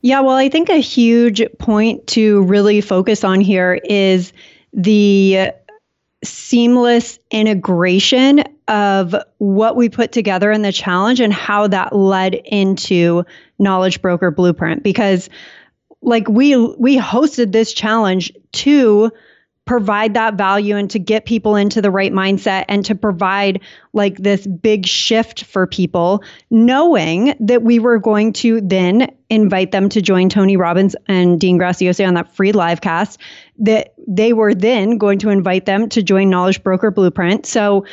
Yeah, 0.02 0.20
well, 0.20 0.36
I 0.36 0.48
think 0.48 0.68
a 0.68 0.80
huge 0.80 1.42
point 1.58 2.06
to 2.08 2.42
really 2.42 2.80
focus 2.80 3.24
on 3.24 3.40
here 3.40 3.80
is 3.84 4.32
the 4.72 5.50
seamless 6.22 7.18
integration 7.30 8.44
of 8.68 9.14
what 9.38 9.76
we 9.76 9.88
put 9.88 10.12
together 10.12 10.50
in 10.50 10.62
the 10.62 10.72
challenge 10.72 11.20
and 11.20 11.32
how 11.32 11.66
that 11.66 11.94
led 11.94 12.34
into 12.34 13.24
knowledge 13.58 14.00
broker 14.00 14.30
blueprint 14.30 14.82
because 14.82 15.28
like 16.00 16.28
we 16.28 16.56
we 16.56 16.98
hosted 16.98 17.52
this 17.52 17.72
challenge 17.72 18.32
to 18.52 19.10
provide 19.64 20.14
that 20.14 20.34
value 20.34 20.76
and 20.76 20.90
to 20.90 20.98
get 20.98 21.24
people 21.24 21.56
into 21.56 21.80
the 21.80 21.90
right 21.90 22.12
mindset 22.12 22.66
and 22.68 22.84
to 22.84 22.94
provide 22.94 23.60
like 23.94 24.16
this 24.18 24.46
big 24.46 24.86
shift 24.86 25.44
for 25.44 25.66
people, 25.66 26.22
knowing 26.50 27.34
that 27.40 27.62
we 27.62 27.78
were 27.78 27.98
going 27.98 28.32
to 28.32 28.60
then 28.60 29.10
invite 29.30 29.72
them 29.72 29.88
to 29.88 30.02
join 30.02 30.28
Tony 30.28 30.56
Robbins 30.56 30.94
and 31.06 31.40
Dean 31.40 31.58
Graziosi 31.58 32.06
on 32.06 32.14
that 32.14 32.34
free 32.34 32.52
live 32.52 32.82
cast, 32.82 33.18
that 33.58 33.94
they 34.06 34.34
were 34.34 34.54
then 34.54 34.98
going 34.98 35.18
to 35.20 35.30
invite 35.30 35.64
them 35.64 35.88
to 35.88 36.02
join 36.02 36.28
Knowledge 36.28 36.62
Broker 36.62 36.90
Blueprint. 36.90 37.46
So 37.46 37.86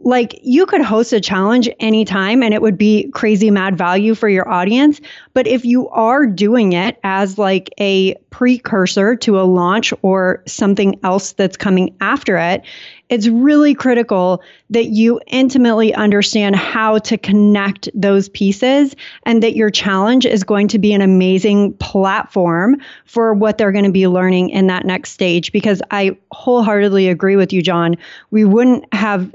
like 0.00 0.38
you 0.42 0.66
could 0.66 0.82
host 0.82 1.12
a 1.12 1.20
challenge 1.20 1.68
anytime 1.80 2.42
and 2.42 2.52
it 2.52 2.62
would 2.62 2.78
be 2.78 3.10
crazy 3.12 3.50
mad 3.50 3.76
value 3.76 4.14
for 4.14 4.28
your 4.28 4.48
audience. 4.48 5.00
But 5.34 5.46
if 5.46 5.64
you 5.64 5.88
are 5.88 6.26
doing 6.26 6.72
it 6.72 6.98
as 7.02 7.38
like 7.38 7.70
a 7.80 8.14
precursor 8.30 9.16
to 9.16 9.40
a 9.40 9.42
launch 9.42 9.92
or 10.02 10.42
something 10.46 10.98
else 11.02 11.32
that's 11.32 11.56
coming 11.56 11.96
after 12.00 12.36
it 12.36 12.62
it's 13.08 13.28
really 13.28 13.74
critical 13.74 14.42
that 14.70 14.86
you 14.86 15.20
intimately 15.28 15.94
understand 15.94 16.56
how 16.56 16.98
to 16.98 17.16
connect 17.16 17.88
those 17.94 18.28
pieces 18.30 18.96
and 19.22 19.42
that 19.42 19.54
your 19.54 19.70
challenge 19.70 20.26
is 20.26 20.42
going 20.42 20.66
to 20.68 20.78
be 20.78 20.92
an 20.92 21.00
amazing 21.00 21.72
platform 21.74 22.76
for 23.04 23.32
what 23.32 23.58
they're 23.58 23.72
going 23.72 23.84
to 23.84 23.92
be 23.92 24.08
learning 24.08 24.50
in 24.50 24.66
that 24.66 24.84
next 24.84 25.12
stage. 25.12 25.52
Because 25.52 25.80
i 25.90 26.16
wholeheartedly 26.32 27.08
agree 27.08 27.36
with 27.36 27.52
you 27.52 27.62
john. 27.62 27.96
We 28.30 28.44
wouldn't 28.44 28.92
have 28.92 29.32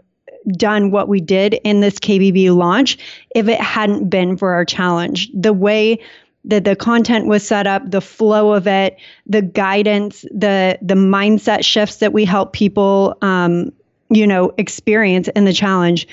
done 0.57 0.91
what 0.91 1.07
we 1.07 1.19
did 1.19 1.55
in 1.63 1.81
this 1.81 1.99
KBB 1.99 2.55
launch 2.55 2.97
if 3.35 3.47
it 3.47 3.59
hadn't 3.59 4.09
been 4.09 4.37
for 4.37 4.53
our 4.53 4.65
challenge. 4.65 5.29
The 5.33 5.53
way 5.53 5.99
that 6.45 6.63
the 6.63 6.75
content 6.75 7.27
was 7.27 7.45
set 7.47 7.67
up, 7.67 7.89
the 7.89 8.01
flow 8.01 8.53
of 8.53 8.67
it, 8.67 8.97
the 9.27 9.41
guidance, 9.41 10.21
the 10.31 10.77
the 10.81 10.95
mindset 10.95 11.63
shifts 11.63 11.97
that 11.97 12.13
we 12.13 12.25
help 12.25 12.53
people, 12.53 13.17
um, 13.21 13.71
you 14.09 14.25
know, 14.25 14.51
experience 14.57 15.27
in 15.29 15.45
the 15.45 15.53
challenge, 15.53 16.07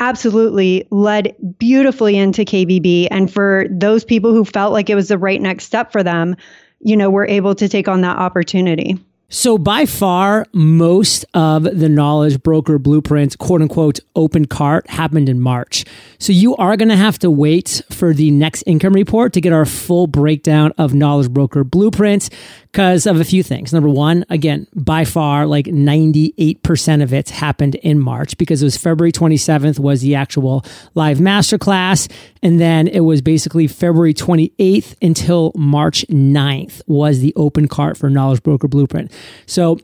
absolutely 0.00 0.86
led 0.90 1.34
beautifully 1.58 2.16
into 2.16 2.42
KBB. 2.42 3.08
And 3.10 3.32
for 3.32 3.66
those 3.70 4.04
people 4.04 4.32
who 4.32 4.44
felt 4.44 4.72
like 4.72 4.90
it 4.90 4.94
was 4.94 5.08
the 5.08 5.18
right 5.18 5.40
next 5.40 5.64
step 5.64 5.92
for 5.92 6.02
them, 6.02 6.36
you 6.80 6.96
know, 6.96 7.10
we're 7.10 7.26
able 7.26 7.54
to 7.54 7.68
take 7.68 7.88
on 7.88 8.00
that 8.02 8.16
opportunity. 8.16 8.98
So, 9.32 9.58
by 9.58 9.86
far, 9.86 10.44
most 10.52 11.24
of 11.34 11.62
the 11.62 11.88
Knowledge 11.88 12.42
Broker 12.42 12.80
Blueprint, 12.80 13.38
quote 13.38 13.62
unquote, 13.62 14.00
open 14.16 14.46
cart 14.46 14.90
happened 14.90 15.28
in 15.28 15.38
March. 15.38 15.84
So, 16.18 16.32
you 16.32 16.56
are 16.56 16.76
going 16.76 16.88
to 16.88 16.96
have 16.96 17.16
to 17.20 17.30
wait 17.30 17.80
for 17.90 18.12
the 18.12 18.32
next 18.32 18.62
income 18.62 18.92
report 18.92 19.32
to 19.34 19.40
get 19.40 19.52
our 19.52 19.66
full 19.66 20.08
breakdown 20.08 20.72
of 20.78 20.94
Knowledge 20.94 21.30
Broker 21.30 21.62
Blueprint 21.62 22.28
because 22.70 23.06
of 23.06 23.20
a 23.20 23.24
few 23.24 23.42
things. 23.42 23.72
Number 23.72 23.88
one, 23.88 24.24
again, 24.30 24.66
by 24.74 25.04
far, 25.04 25.46
like 25.46 25.66
98% 25.66 27.02
of 27.02 27.12
it 27.12 27.30
happened 27.30 27.74
in 27.76 27.98
March 27.98 28.38
because 28.38 28.62
it 28.62 28.66
was 28.66 28.76
February 28.76 29.10
27th 29.12 29.78
was 29.80 30.02
the 30.02 30.14
actual 30.14 30.64
live 30.94 31.18
masterclass. 31.18 32.10
And 32.42 32.60
then 32.60 32.86
it 32.86 33.00
was 33.00 33.22
basically 33.22 33.66
February 33.66 34.14
28th 34.14 34.94
until 35.02 35.52
March 35.56 36.04
9th 36.08 36.82
was 36.86 37.20
the 37.20 37.32
open 37.34 37.66
cart 37.66 37.96
for 37.96 38.08
Knowledge 38.08 38.42
Broker 38.42 38.68
Blueprint. 38.68 39.10
So 39.46 39.78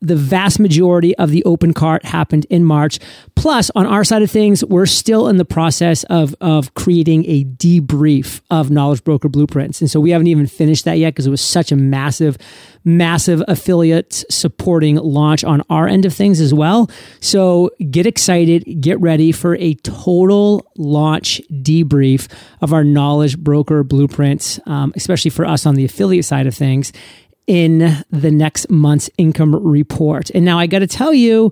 the 0.00 0.16
vast 0.16 0.60
majority 0.60 1.16
of 1.16 1.30
the 1.30 1.44
open 1.44 1.74
cart 1.74 2.04
happened 2.04 2.46
in 2.50 2.64
March. 2.64 2.98
Plus, 3.34 3.70
on 3.74 3.86
our 3.86 4.04
side 4.04 4.22
of 4.22 4.30
things, 4.30 4.64
we're 4.64 4.86
still 4.86 5.28
in 5.28 5.36
the 5.36 5.44
process 5.44 6.04
of, 6.04 6.34
of 6.40 6.74
creating 6.74 7.24
a 7.26 7.44
debrief 7.44 8.40
of 8.50 8.70
Knowledge 8.70 9.04
Broker 9.04 9.28
Blueprints. 9.28 9.80
And 9.80 9.90
so 9.90 10.00
we 10.00 10.10
haven't 10.10 10.28
even 10.28 10.46
finished 10.46 10.84
that 10.84 10.98
yet 10.98 11.14
because 11.14 11.26
it 11.26 11.30
was 11.30 11.40
such 11.40 11.72
a 11.72 11.76
massive, 11.76 12.38
massive 12.84 13.42
affiliate 13.48 14.24
supporting 14.30 14.96
launch 14.96 15.44
on 15.44 15.62
our 15.70 15.88
end 15.88 16.04
of 16.04 16.14
things 16.14 16.40
as 16.40 16.54
well. 16.54 16.90
So 17.20 17.70
get 17.90 18.06
excited, 18.06 18.80
get 18.80 19.00
ready 19.00 19.32
for 19.32 19.56
a 19.56 19.74
total 19.74 20.66
launch 20.76 21.40
debrief 21.50 22.30
of 22.60 22.72
our 22.72 22.84
Knowledge 22.84 23.38
Broker 23.38 23.82
Blueprints, 23.82 24.60
um, 24.66 24.92
especially 24.96 25.30
for 25.30 25.44
us 25.44 25.66
on 25.66 25.74
the 25.74 25.84
affiliate 25.84 26.24
side 26.24 26.46
of 26.46 26.54
things 26.54 26.92
in 27.48 28.04
the 28.10 28.30
next 28.30 28.70
month's 28.70 29.10
income 29.18 29.56
report. 29.56 30.30
And 30.30 30.44
now 30.44 30.58
I 30.58 30.68
got 30.68 30.80
to 30.80 30.86
tell 30.86 31.12
you, 31.12 31.50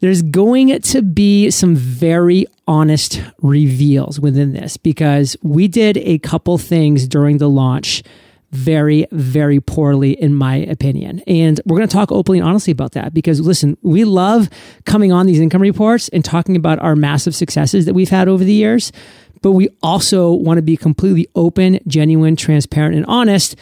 there's 0.00 0.20
going 0.20 0.80
to 0.80 1.02
be 1.02 1.50
some 1.50 1.74
very 1.74 2.46
honest 2.68 3.22
reveals 3.40 4.20
within 4.20 4.52
this 4.52 4.76
because 4.76 5.34
we 5.42 5.66
did 5.66 5.96
a 5.96 6.18
couple 6.18 6.58
things 6.58 7.08
during 7.08 7.38
the 7.38 7.48
launch 7.48 8.02
very, 8.50 9.06
very 9.10 9.60
poorly, 9.60 10.12
in 10.12 10.34
my 10.34 10.56
opinion. 10.56 11.20
And 11.26 11.60
we're 11.64 11.78
going 11.78 11.88
to 11.88 11.92
talk 11.92 12.12
openly 12.12 12.38
and 12.38 12.46
honestly 12.46 12.70
about 12.70 12.92
that 12.92 13.14
because 13.14 13.40
listen, 13.40 13.78
we 13.82 14.04
love 14.04 14.48
coming 14.84 15.10
on 15.10 15.26
these 15.26 15.40
income 15.40 15.62
reports 15.62 16.08
and 16.10 16.24
talking 16.24 16.54
about 16.54 16.78
our 16.80 16.94
massive 16.94 17.34
successes 17.34 17.86
that 17.86 17.94
we've 17.94 18.10
had 18.10 18.28
over 18.28 18.44
the 18.44 18.52
years. 18.52 18.92
But 19.40 19.52
we 19.52 19.70
also 19.82 20.32
want 20.32 20.58
to 20.58 20.62
be 20.62 20.76
completely 20.76 21.28
open, 21.34 21.80
genuine, 21.86 22.36
transparent, 22.36 22.94
and 22.94 23.06
honest 23.06 23.56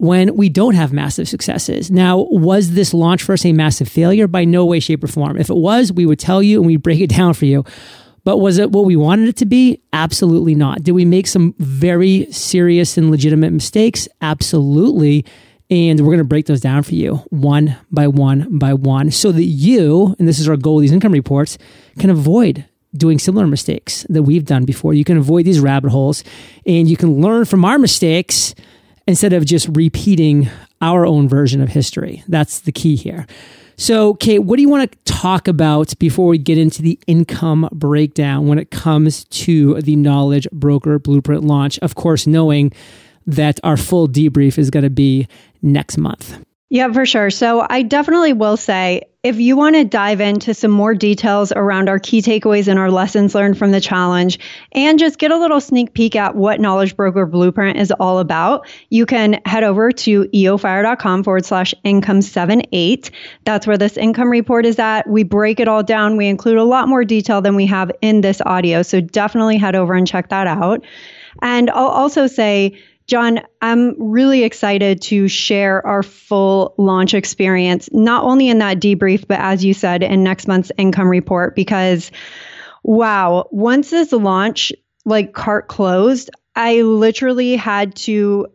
when 0.00 0.34
we 0.34 0.48
don't 0.48 0.74
have 0.74 0.94
massive 0.94 1.28
successes. 1.28 1.90
Now, 1.90 2.26
was 2.30 2.70
this 2.70 2.94
launch 2.94 3.22
for 3.22 3.34
us 3.34 3.44
a 3.44 3.52
massive 3.52 3.86
failure? 3.86 4.26
By 4.26 4.46
no 4.46 4.64
way, 4.64 4.80
shape, 4.80 5.04
or 5.04 5.08
form. 5.08 5.36
If 5.36 5.50
it 5.50 5.56
was, 5.56 5.92
we 5.92 6.06
would 6.06 6.18
tell 6.18 6.42
you 6.42 6.56
and 6.58 6.66
we'd 6.66 6.82
break 6.82 7.00
it 7.00 7.10
down 7.10 7.34
for 7.34 7.44
you. 7.44 7.66
But 8.24 8.38
was 8.38 8.56
it 8.56 8.72
what 8.72 8.86
we 8.86 8.96
wanted 8.96 9.28
it 9.28 9.36
to 9.36 9.44
be? 9.44 9.82
Absolutely 9.92 10.54
not. 10.54 10.82
Did 10.82 10.92
we 10.92 11.04
make 11.04 11.26
some 11.26 11.54
very 11.58 12.32
serious 12.32 12.96
and 12.96 13.10
legitimate 13.10 13.52
mistakes? 13.52 14.08
Absolutely. 14.22 15.26
And 15.68 16.00
we're 16.00 16.06
going 16.06 16.18
to 16.18 16.24
break 16.24 16.46
those 16.46 16.62
down 16.62 16.82
for 16.82 16.94
you 16.94 17.16
one 17.28 17.76
by 17.90 18.08
one 18.08 18.58
by 18.58 18.72
one 18.72 19.10
so 19.10 19.30
that 19.32 19.44
you, 19.44 20.16
and 20.18 20.26
this 20.26 20.38
is 20.38 20.48
our 20.48 20.56
goal 20.56 20.78
these 20.78 20.92
income 20.92 21.12
reports, 21.12 21.58
can 21.98 22.08
avoid 22.08 22.64
doing 22.96 23.18
similar 23.18 23.46
mistakes 23.46 24.06
that 24.08 24.22
we've 24.22 24.46
done 24.46 24.64
before. 24.64 24.94
You 24.94 25.04
can 25.04 25.18
avoid 25.18 25.44
these 25.44 25.60
rabbit 25.60 25.90
holes 25.90 26.24
and 26.64 26.88
you 26.88 26.96
can 26.96 27.20
learn 27.20 27.44
from 27.44 27.66
our 27.66 27.78
mistakes 27.78 28.54
instead 29.10 29.32
of 29.32 29.44
just 29.44 29.68
repeating 29.72 30.48
our 30.80 31.04
own 31.04 31.28
version 31.28 31.60
of 31.60 31.68
history. 31.68 32.22
That's 32.28 32.60
the 32.60 32.70
key 32.70 32.94
here. 32.94 33.26
So, 33.76 34.14
Kate, 34.14 34.38
what 34.38 34.54
do 34.54 34.62
you 34.62 34.68
want 34.68 34.92
to 34.92 34.98
talk 35.12 35.48
about 35.48 35.98
before 35.98 36.28
we 36.28 36.38
get 36.38 36.58
into 36.58 36.80
the 36.80 36.96
income 37.08 37.68
breakdown 37.72 38.46
when 38.46 38.60
it 38.60 38.70
comes 38.70 39.24
to 39.24 39.82
the 39.82 39.96
Knowledge 39.96 40.46
Broker 40.52 41.00
Blueprint 41.00 41.42
launch? 41.42 41.76
Of 41.80 41.96
course, 41.96 42.24
knowing 42.24 42.72
that 43.26 43.58
our 43.64 43.76
full 43.76 44.06
debrief 44.06 44.58
is 44.58 44.70
going 44.70 44.84
to 44.84 44.90
be 44.90 45.26
next 45.60 45.98
month. 45.98 46.38
Yeah, 46.72 46.92
for 46.92 47.04
sure. 47.04 47.30
So 47.30 47.66
I 47.68 47.82
definitely 47.82 48.32
will 48.32 48.56
say 48.56 49.02
if 49.24 49.40
you 49.40 49.56
want 49.56 49.74
to 49.74 49.84
dive 49.84 50.20
into 50.20 50.54
some 50.54 50.70
more 50.70 50.94
details 50.94 51.50
around 51.50 51.88
our 51.88 51.98
key 51.98 52.22
takeaways 52.22 52.68
and 52.68 52.78
our 52.78 52.92
lessons 52.92 53.34
learned 53.34 53.58
from 53.58 53.72
the 53.72 53.80
challenge 53.80 54.38
and 54.70 54.96
just 54.96 55.18
get 55.18 55.32
a 55.32 55.36
little 55.36 55.60
sneak 55.60 55.94
peek 55.94 56.14
at 56.14 56.36
what 56.36 56.60
Knowledge 56.60 56.94
Broker 56.94 57.26
Blueprint 57.26 57.76
is 57.76 57.90
all 57.90 58.20
about, 58.20 58.68
you 58.88 59.04
can 59.04 59.40
head 59.44 59.64
over 59.64 59.90
to 59.90 60.22
eofire.com 60.28 61.24
forward 61.24 61.44
slash 61.44 61.74
income 61.82 62.22
78. 62.22 63.10
That's 63.44 63.66
where 63.66 63.76
this 63.76 63.96
income 63.96 64.30
report 64.30 64.64
is 64.64 64.78
at. 64.78 65.08
We 65.08 65.24
break 65.24 65.58
it 65.58 65.66
all 65.66 65.82
down. 65.82 66.16
We 66.16 66.28
include 66.28 66.58
a 66.58 66.64
lot 66.64 66.86
more 66.86 67.04
detail 67.04 67.42
than 67.42 67.56
we 67.56 67.66
have 67.66 67.90
in 68.00 68.20
this 68.20 68.40
audio. 68.46 68.82
So 68.82 69.00
definitely 69.00 69.58
head 69.58 69.74
over 69.74 69.94
and 69.94 70.06
check 70.06 70.28
that 70.28 70.46
out. 70.46 70.84
And 71.42 71.68
I'll 71.70 71.88
also 71.88 72.28
say, 72.28 72.78
John, 73.10 73.40
I'm 73.60 73.96
really 73.98 74.44
excited 74.44 75.02
to 75.02 75.26
share 75.26 75.84
our 75.84 76.04
full 76.04 76.76
launch 76.78 77.12
experience, 77.12 77.88
not 77.90 78.22
only 78.22 78.48
in 78.48 78.58
that 78.58 78.78
debrief, 78.78 79.26
but 79.26 79.40
as 79.40 79.64
you 79.64 79.74
said, 79.74 80.04
in 80.04 80.22
next 80.22 80.46
month's 80.46 80.70
income 80.78 81.08
report, 81.08 81.56
because 81.56 82.12
wow, 82.84 83.48
once 83.50 83.90
this 83.90 84.12
launch 84.12 84.70
like 85.04 85.32
cart 85.32 85.66
closed, 85.66 86.30
I 86.54 86.82
literally 86.82 87.56
had 87.56 87.96
to 87.96 88.46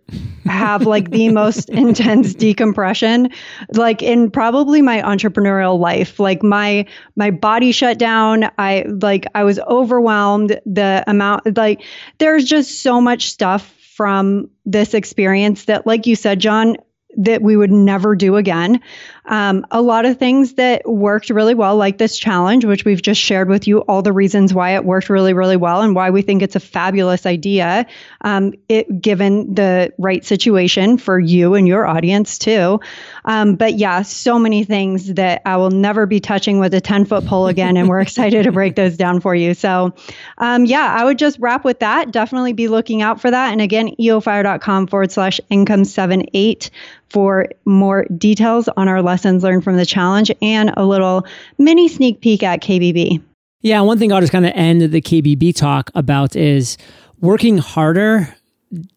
have 0.46 0.86
like 0.86 1.12
the 1.12 1.30
most 1.34 1.70
intense 1.70 2.34
decompression 2.34 3.32
like 3.74 4.02
in 4.02 4.32
probably 4.32 4.82
my 4.82 5.02
entrepreneurial 5.02 5.78
life. 5.78 6.18
Like 6.18 6.44
my 6.44 6.86
my 7.18 7.32
body 7.32 7.74
shut 7.74 7.98
down. 7.98 8.50
I 8.58 8.86
like 8.88 9.26
I 9.36 9.44
was 9.44 9.60
overwhelmed. 9.60 10.62
The 10.65 11.04
amount 11.08 11.58
like 11.58 11.84
there's 12.20 12.46
just 12.46 12.82
so 12.82 13.02
much 13.02 13.30
stuff 13.30 13.75
from 13.95 14.49
this 14.65 14.93
experience 14.93 15.65
that, 15.65 15.88
like 15.88 16.05
you 16.05 16.17
said, 16.17 16.39
John, 16.39 16.75
that 17.15 17.41
we 17.41 17.55
would 17.55 17.71
never 17.71 18.13
do 18.13 18.36
again. 18.36 18.81
Um, 19.28 19.66
a 19.72 19.82
lot 19.82 20.06
of 20.06 20.18
things 20.18 20.54
that 20.54 20.88
worked 20.88 21.30
really 21.30 21.56
well, 21.56 21.76
like 21.78 21.98
this 21.98 22.18
challenge, 22.18 22.66
which 22.66 22.86
we've 22.86 23.02
just 23.02 23.20
shared 23.20 23.50
with 23.50 23.68
you 23.68 23.80
all 23.82 24.02
the 24.02 24.14
reasons 24.14 24.54
why 24.54 24.76
it 24.76 24.86
worked 24.86 25.10
really, 25.10 25.34
really 25.34 25.58
well 25.58 25.82
and 25.82 25.96
why 25.96 26.12
we 26.12 26.22
think 26.22 26.42
it's 26.42 26.56
a 26.56 26.60
fabulous 26.60 27.26
idea, 27.26 27.86
um, 28.22 28.54
it 28.70 29.02
given 29.02 29.54
the 29.54 29.92
right 29.98 30.24
situation 30.24 30.98
for 30.98 31.20
you 31.20 31.56
and 31.56 31.68
your 31.68 31.86
audience 31.86 32.38
too. 32.38 32.80
Um, 33.26 33.56
but 33.56 33.76
yeah, 33.76 34.04
so 34.04 34.38
many 34.38 34.64
things 34.64 35.14
that 35.16 35.42
I 35.46 35.58
will 35.58 35.72
never 35.72 36.06
be 36.06 36.20
touching 36.20 36.60
with 36.60 36.74
a 36.74 36.82
10 36.82 37.06
foot 37.06 37.26
pole 37.26 37.48
again. 37.48 37.78
And 37.78 37.90
we're 37.90 38.02
excited 38.02 38.44
to 38.44 38.52
break 38.52 38.76
those 38.76 38.96
down 38.96 39.22
for 39.22 39.34
you. 39.34 39.54
So 39.54 39.94
um, 40.38 40.66
yeah, 40.66 40.96
I 40.98 41.04
would 41.04 41.18
just 41.18 41.40
wrap 41.40 41.66
with 41.66 41.80
that. 41.80 42.12
Definitely 42.12 42.54
be 42.54 42.68
looking 42.68 43.02
out 43.02 43.20
for 43.20 43.32
that. 43.32 43.52
And 43.52 43.62
again, 43.62 43.90
eofire.com 44.00 44.88
forward 44.88 45.12
slash 45.12 45.42
income 45.50 45.86
seven 45.86 46.26
eight 46.34 46.70
for 47.10 47.48
more 47.65 48.06
details 48.18 48.68
on 48.76 48.88
our 48.88 49.02
lessons 49.02 49.44
learned 49.44 49.63
from 49.63 49.78
the 49.78 49.86
challenge 49.86 50.32
and 50.41 50.72
a 50.76 50.86
little 50.86 51.26
mini 51.58 51.88
sneak 51.88 52.22
peek 52.22 52.44
at 52.44 52.62
KBB. 52.62 53.22
Yeah, 53.62 53.82
one 53.82 53.98
thing 53.98 54.12
I'll 54.12 54.22
just 54.22 54.32
kind 54.32 54.46
of 54.46 54.52
end 54.56 54.82
the 54.82 55.02
KBB 55.02 55.56
talk 55.56 55.89
about 55.96 56.36
is 56.36 56.78
working 57.20 57.58
harder 57.58 58.36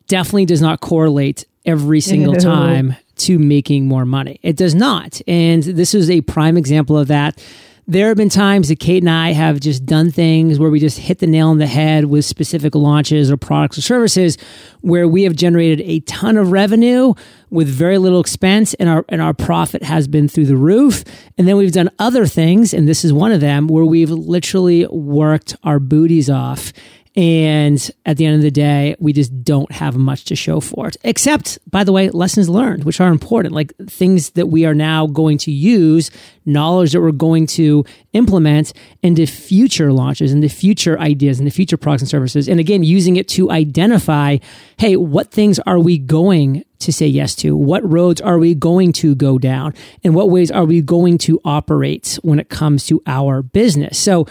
definitely 0.08 0.46
does 0.46 0.60
not 0.60 0.80
correlate 0.80 1.46
every 1.64 2.00
single 2.00 2.34
time 2.36 2.96
to 3.16 3.38
making 3.38 3.86
more 3.86 4.04
money. 4.04 4.38
It 4.42 4.56
does 4.56 4.74
not. 4.74 5.20
And 5.26 5.62
this 5.62 5.94
is 5.94 6.10
a 6.10 6.20
prime 6.22 6.56
example 6.56 6.98
of 6.98 7.08
that 7.08 7.42
there 7.90 8.08
have 8.08 8.18
been 8.18 8.28
times 8.28 8.68
that 8.68 8.78
Kate 8.78 9.02
and 9.02 9.08
I 9.08 9.32
have 9.32 9.60
just 9.60 9.86
done 9.86 10.10
things 10.10 10.58
where 10.58 10.68
we 10.68 10.78
just 10.78 10.98
hit 10.98 11.20
the 11.20 11.26
nail 11.26 11.48
on 11.48 11.56
the 11.56 11.66
head 11.66 12.04
with 12.04 12.26
specific 12.26 12.74
launches 12.74 13.30
or 13.30 13.38
products 13.38 13.78
or 13.78 13.80
services 13.80 14.36
where 14.82 15.08
we 15.08 15.22
have 15.22 15.34
generated 15.34 15.80
a 15.88 16.00
ton 16.00 16.36
of 16.36 16.52
revenue 16.52 17.14
with 17.48 17.66
very 17.66 17.96
little 17.96 18.20
expense 18.20 18.74
and 18.74 18.90
our 18.90 19.06
and 19.08 19.22
our 19.22 19.32
profit 19.32 19.82
has 19.82 20.06
been 20.06 20.28
through 20.28 20.44
the 20.44 20.56
roof. 20.56 21.02
And 21.38 21.48
then 21.48 21.56
we've 21.56 21.72
done 21.72 21.88
other 21.98 22.26
things, 22.26 22.74
and 22.74 22.86
this 22.86 23.06
is 23.06 23.12
one 23.12 23.32
of 23.32 23.40
them, 23.40 23.68
where 23.68 23.86
we've 23.86 24.10
literally 24.10 24.86
worked 24.88 25.56
our 25.64 25.80
booties 25.80 26.28
off 26.28 26.74
and 27.18 27.90
at 28.06 28.16
the 28.16 28.26
end 28.26 28.36
of 28.36 28.42
the 28.42 28.50
day, 28.52 28.94
we 29.00 29.12
just 29.12 29.42
don't 29.42 29.72
have 29.72 29.96
much 29.96 30.22
to 30.26 30.36
show 30.36 30.60
for 30.60 30.86
it. 30.86 30.96
Except, 31.02 31.58
by 31.68 31.82
the 31.82 31.90
way, 31.90 32.10
lessons 32.10 32.48
learned, 32.48 32.84
which 32.84 33.00
are 33.00 33.10
important, 33.10 33.52
like 33.52 33.72
things 33.88 34.30
that 34.30 34.46
we 34.46 34.64
are 34.64 34.72
now 34.72 35.08
going 35.08 35.36
to 35.38 35.50
use, 35.50 36.12
knowledge 36.46 36.92
that 36.92 37.00
we're 37.00 37.10
going 37.10 37.48
to 37.48 37.84
implement 38.12 38.72
into 39.02 39.26
future 39.26 39.92
launches, 39.92 40.32
into 40.32 40.48
future 40.48 40.96
ideas, 41.00 41.40
into 41.40 41.50
future 41.50 41.76
products 41.76 42.02
and 42.02 42.08
services. 42.08 42.48
And 42.48 42.60
again, 42.60 42.84
using 42.84 43.16
it 43.16 43.26
to 43.30 43.50
identify, 43.50 44.38
hey, 44.76 44.94
what 44.94 45.32
things 45.32 45.58
are 45.58 45.80
we 45.80 45.98
going 45.98 46.64
to 46.78 46.92
say 46.92 47.08
yes 47.08 47.34
to? 47.34 47.56
What 47.56 47.82
roads 47.90 48.20
are 48.20 48.38
we 48.38 48.54
going 48.54 48.92
to 48.92 49.16
go 49.16 49.38
down? 49.38 49.74
And 50.04 50.14
what 50.14 50.30
ways 50.30 50.52
are 50.52 50.64
we 50.64 50.82
going 50.82 51.18
to 51.18 51.40
operate 51.44 52.20
when 52.22 52.38
it 52.38 52.48
comes 52.48 52.86
to 52.86 53.02
our 53.08 53.42
business? 53.42 53.98
So, 53.98 54.28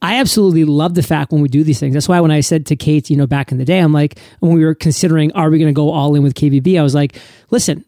I 0.00 0.16
absolutely 0.16 0.64
love 0.64 0.94
the 0.94 1.02
fact 1.02 1.32
when 1.32 1.42
we 1.42 1.48
do 1.48 1.64
these 1.64 1.80
things. 1.80 1.94
That's 1.94 2.08
why 2.08 2.20
when 2.20 2.30
I 2.30 2.40
said 2.40 2.66
to 2.66 2.76
Kate, 2.76 3.10
you 3.10 3.16
know, 3.16 3.26
back 3.26 3.50
in 3.50 3.58
the 3.58 3.64
day, 3.64 3.80
I'm 3.80 3.92
like, 3.92 4.18
when 4.38 4.52
we 4.52 4.64
were 4.64 4.74
considering, 4.74 5.32
are 5.32 5.50
we 5.50 5.58
going 5.58 5.72
to 5.72 5.76
go 5.76 5.90
all 5.90 6.14
in 6.14 6.22
with 6.22 6.34
KBB? 6.34 6.78
I 6.78 6.82
was 6.82 6.94
like, 6.94 7.20
listen, 7.50 7.84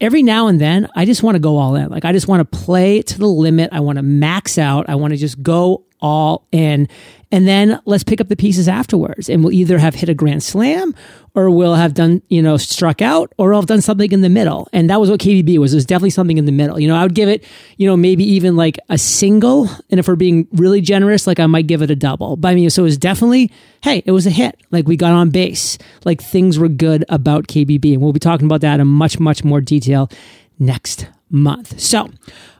every 0.00 0.22
now 0.22 0.46
and 0.48 0.60
then 0.60 0.88
I 0.94 1.04
just 1.04 1.22
want 1.22 1.34
to 1.34 1.40
go 1.40 1.56
all 1.56 1.74
in. 1.74 1.88
Like 1.88 2.04
I 2.04 2.12
just 2.12 2.28
want 2.28 2.40
to 2.40 2.58
play 2.58 3.02
to 3.02 3.18
the 3.18 3.26
limit. 3.26 3.70
I 3.72 3.80
want 3.80 3.96
to 3.96 4.02
max 4.02 4.58
out. 4.58 4.88
I 4.88 4.94
want 4.94 5.12
to 5.12 5.16
just 5.16 5.42
go 5.42 5.84
all 6.00 6.46
in. 6.52 6.88
And 7.34 7.48
then 7.48 7.80
let's 7.84 8.04
pick 8.04 8.20
up 8.20 8.28
the 8.28 8.36
pieces 8.36 8.68
afterwards. 8.68 9.28
And 9.28 9.42
we'll 9.42 9.52
either 9.52 9.76
have 9.78 9.96
hit 9.96 10.08
a 10.08 10.14
grand 10.14 10.44
slam 10.44 10.94
or 11.34 11.50
we'll 11.50 11.74
have 11.74 11.92
done, 11.92 12.22
you 12.28 12.40
know, 12.40 12.56
struck 12.56 13.02
out 13.02 13.32
or 13.38 13.52
I'll 13.52 13.60
have 13.60 13.66
done 13.66 13.80
something 13.80 14.12
in 14.12 14.20
the 14.20 14.28
middle. 14.28 14.68
And 14.72 14.88
that 14.88 15.00
was 15.00 15.10
what 15.10 15.18
KBB 15.18 15.58
was. 15.58 15.72
It 15.72 15.76
was 15.78 15.84
definitely 15.84 16.10
something 16.10 16.38
in 16.38 16.44
the 16.44 16.52
middle. 16.52 16.78
You 16.78 16.86
know, 16.86 16.94
I 16.94 17.02
would 17.02 17.16
give 17.16 17.28
it, 17.28 17.42
you 17.76 17.88
know, 17.88 17.96
maybe 17.96 18.22
even 18.22 18.54
like 18.54 18.78
a 18.88 18.96
single. 18.96 19.68
And 19.90 19.98
if 19.98 20.06
we're 20.06 20.14
being 20.14 20.46
really 20.52 20.80
generous, 20.80 21.26
like 21.26 21.40
I 21.40 21.46
might 21.46 21.66
give 21.66 21.82
it 21.82 21.90
a 21.90 21.96
double. 21.96 22.36
But 22.36 22.50
I 22.50 22.54
mean, 22.54 22.70
so 22.70 22.82
it 22.82 22.84
was 22.84 22.98
definitely, 22.98 23.50
hey, 23.82 24.04
it 24.06 24.12
was 24.12 24.28
a 24.28 24.30
hit. 24.30 24.60
Like 24.70 24.86
we 24.86 24.96
got 24.96 25.10
on 25.10 25.30
base. 25.30 25.76
Like 26.04 26.22
things 26.22 26.56
were 26.56 26.68
good 26.68 27.04
about 27.08 27.48
KBB. 27.48 27.94
And 27.94 28.00
we'll 28.00 28.12
be 28.12 28.20
talking 28.20 28.46
about 28.46 28.60
that 28.60 28.78
in 28.78 28.86
much, 28.86 29.18
much 29.18 29.42
more 29.42 29.60
detail 29.60 30.08
next 30.60 31.08
month. 31.30 31.80
So, 31.80 32.10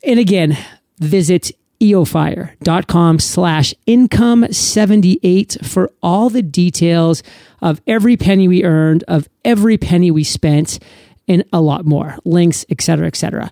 And 0.05 0.19
again, 0.19 0.57
visit 0.99 1.53
eofire.com 1.81 3.19
slash 3.19 3.75
income 3.87 4.53
78 4.53 5.57
for 5.63 5.91
all 6.03 6.29
the 6.29 6.43
details 6.43 7.23
of 7.63 7.81
every 7.87 8.17
penny 8.17 8.49
we 8.49 8.65
earned, 8.65 9.03
of 9.09 9.29
every 9.45 9.79
penny 9.79 10.11
we 10.11 10.25
spent, 10.25 10.79
and 11.27 11.45
a 11.53 11.61
lot 11.61 11.85
more. 11.87 12.17
Links, 12.25 12.65
etc., 12.71 13.07
etc. 13.07 13.51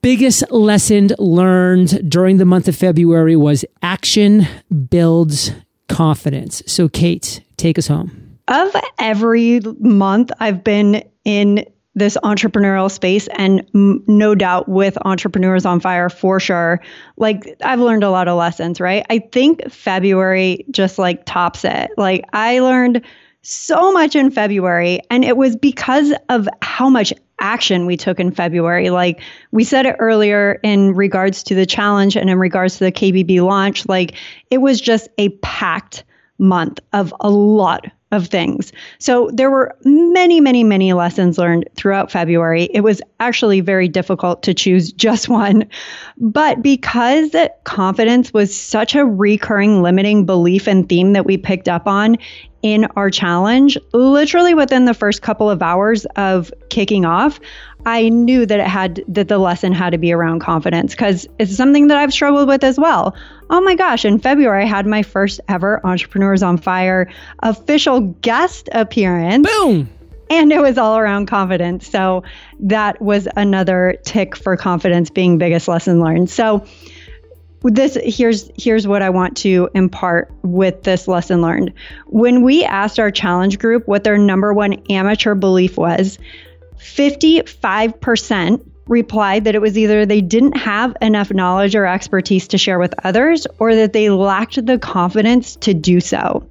Biggest 0.00 0.50
lesson 0.50 1.10
learned 1.18 2.10
during 2.10 2.36
the 2.36 2.44
month 2.44 2.68
of 2.68 2.76
February 2.76 3.36
was 3.36 3.64
action 3.82 4.46
builds 4.90 5.50
confidence. 5.88 6.62
So, 6.66 6.88
Kate, 6.88 7.40
take 7.56 7.78
us 7.78 7.86
home. 7.86 8.38
Of 8.48 8.76
every 8.98 9.60
month 9.80 10.30
I've 10.38 10.62
been 10.62 11.02
in 11.24 11.64
this 11.94 12.16
entrepreneurial 12.24 12.90
space 12.90 13.28
and 13.34 13.64
m- 13.74 14.02
no 14.06 14.34
doubt 14.34 14.68
with 14.68 14.98
entrepreneurs 15.04 15.64
on 15.64 15.80
fire 15.80 16.08
for 16.08 16.40
sure. 16.40 16.80
Like 17.16 17.56
i've 17.64 17.80
learned 17.80 18.04
a 18.04 18.10
lot 18.10 18.28
of 18.28 18.36
lessons 18.36 18.80
right? 18.80 19.06
I 19.10 19.18
think 19.18 19.70
february 19.70 20.64
just 20.70 20.98
like 20.98 21.24
tops 21.24 21.64
it. 21.64 21.90
Like 21.96 22.24
i 22.32 22.58
learned 22.58 23.02
so 23.42 23.92
much 23.92 24.16
in 24.16 24.30
february 24.30 25.00
and 25.10 25.24
it 25.24 25.36
was 25.36 25.54
because 25.54 26.12
of 26.30 26.48
how 26.62 26.88
much 26.88 27.12
action 27.40 27.86
we 27.86 27.96
took 27.96 28.18
in 28.18 28.32
february. 28.32 28.90
Like 28.90 29.20
we 29.52 29.64
said 29.64 29.86
it 29.86 29.96
earlier 29.98 30.58
in 30.62 30.94
regards 30.94 31.42
to 31.44 31.54
the 31.54 31.66
challenge 31.66 32.16
and 32.16 32.30
in 32.30 32.38
regards 32.38 32.78
to 32.78 32.84
the 32.84 32.92
kbb 32.92 33.42
launch 33.42 33.86
like 33.88 34.14
it 34.50 34.58
was 34.58 34.80
just 34.80 35.08
a 35.18 35.28
packed 35.40 36.04
month 36.38 36.80
of 36.92 37.14
a 37.20 37.30
lot 37.30 37.86
of 38.14 38.28
things. 38.28 38.72
So 38.98 39.30
there 39.32 39.50
were 39.50 39.76
many, 39.84 40.40
many, 40.40 40.64
many 40.64 40.92
lessons 40.92 41.36
learned 41.36 41.68
throughout 41.74 42.10
February. 42.10 42.64
It 42.72 42.80
was 42.80 43.02
actually 43.20 43.60
very 43.60 43.88
difficult 43.88 44.42
to 44.44 44.54
choose 44.54 44.92
just 45.04 45.28
one. 45.28 45.68
But 46.16 46.62
because 46.62 47.34
confidence 47.64 48.32
was 48.32 48.58
such 48.58 48.94
a 48.94 49.04
recurring 49.04 49.82
limiting 49.82 50.24
belief 50.24 50.66
and 50.66 50.88
theme 50.88 51.12
that 51.12 51.26
we 51.26 51.36
picked 51.36 51.68
up 51.68 51.86
on 51.86 52.16
in 52.64 52.86
our 52.96 53.10
challenge, 53.10 53.76
literally 53.92 54.54
within 54.54 54.86
the 54.86 54.94
first 54.94 55.20
couple 55.20 55.50
of 55.50 55.62
hours 55.62 56.06
of 56.16 56.50
kicking 56.70 57.04
off, 57.04 57.38
I 57.84 58.08
knew 58.08 58.46
that 58.46 58.58
it 58.58 58.66
had 58.66 59.04
that 59.06 59.28
the 59.28 59.36
lesson 59.36 59.74
had 59.74 59.90
to 59.90 59.98
be 59.98 60.12
around 60.12 60.40
confidence 60.40 60.94
because 60.94 61.28
it's 61.38 61.54
something 61.54 61.88
that 61.88 61.98
I've 61.98 62.10
struggled 62.10 62.48
with 62.48 62.64
as 62.64 62.78
well. 62.78 63.14
Oh 63.50 63.60
my 63.60 63.74
gosh, 63.74 64.06
in 64.06 64.18
February 64.18 64.64
I 64.64 64.66
had 64.66 64.86
my 64.86 65.02
first 65.02 65.42
ever 65.46 65.78
Entrepreneurs 65.84 66.42
on 66.42 66.56
Fire 66.56 67.06
official 67.40 68.00
guest 68.22 68.70
appearance. 68.72 69.46
Boom. 69.46 69.90
And 70.30 70.50
it 70.50 70.62
was 70.62 70.78
all 70.78 70.96
around 70.96 71.26
confidence. 71.26 71.86
So 71.86 72.24
that 72.60 72.98
was 73.02 73.28
another 73.36 73.98
tick 74.06 74.36
for 74.36 74.56
confidence 74.56 75.10
being 75.10 75.36
biggest 75.36 75.68
lesson 75.68 76.00
learned. 76.00 76.30
So 76.30 76.64
this 77.64 77.96
here's 78.04 78.50
here's 78.56 78.86
what 78.86 79.02
I 79.02 79.10
want 79.10 79.36
to 79.38 79.70
impart 79.74 80.30
with 80.42 80.82
this 80.82 81.08
lesson 81.08 81.40
learned. 81.40 81.72
When 82.06 82.42
we 82.42 82.64
asked 82.64 83.00
our 83.00 83.10
challenge 83.10 83.58
group 83.58 83.88
what 83.88 84.04
their 84.04 84.18
number 84.18 84.52
one 84.52 84.74
amateur 84.90 85.34
belief 85.34 85.78
was, 85.78 86.18
55% 86.78 88.60
replied 88.86 89.44
that 89.44 89.54
it 89.54 89.62
was 89.62 89.78
either 89.78 90.04
they 90.04 90.20
didn't 90.20 90.58
have 90.58 90.94
enough 91.00 91.32
knowledge 91.32 91.74
or 91.74 91.86
expertise 91.86 92.46
to 92.48 92.58
share 92.58 92.78
with 92.78 92.94
others 93.02 93.46
or 93.58 93.74
that 93.74 93.94
they 93.94 94.10
lacked 94.10 94.66
the 94.66 94.78
confidence 94.78 95.56
to 95.56 95.72
do 95.72 96.00
so. 96.00 96.46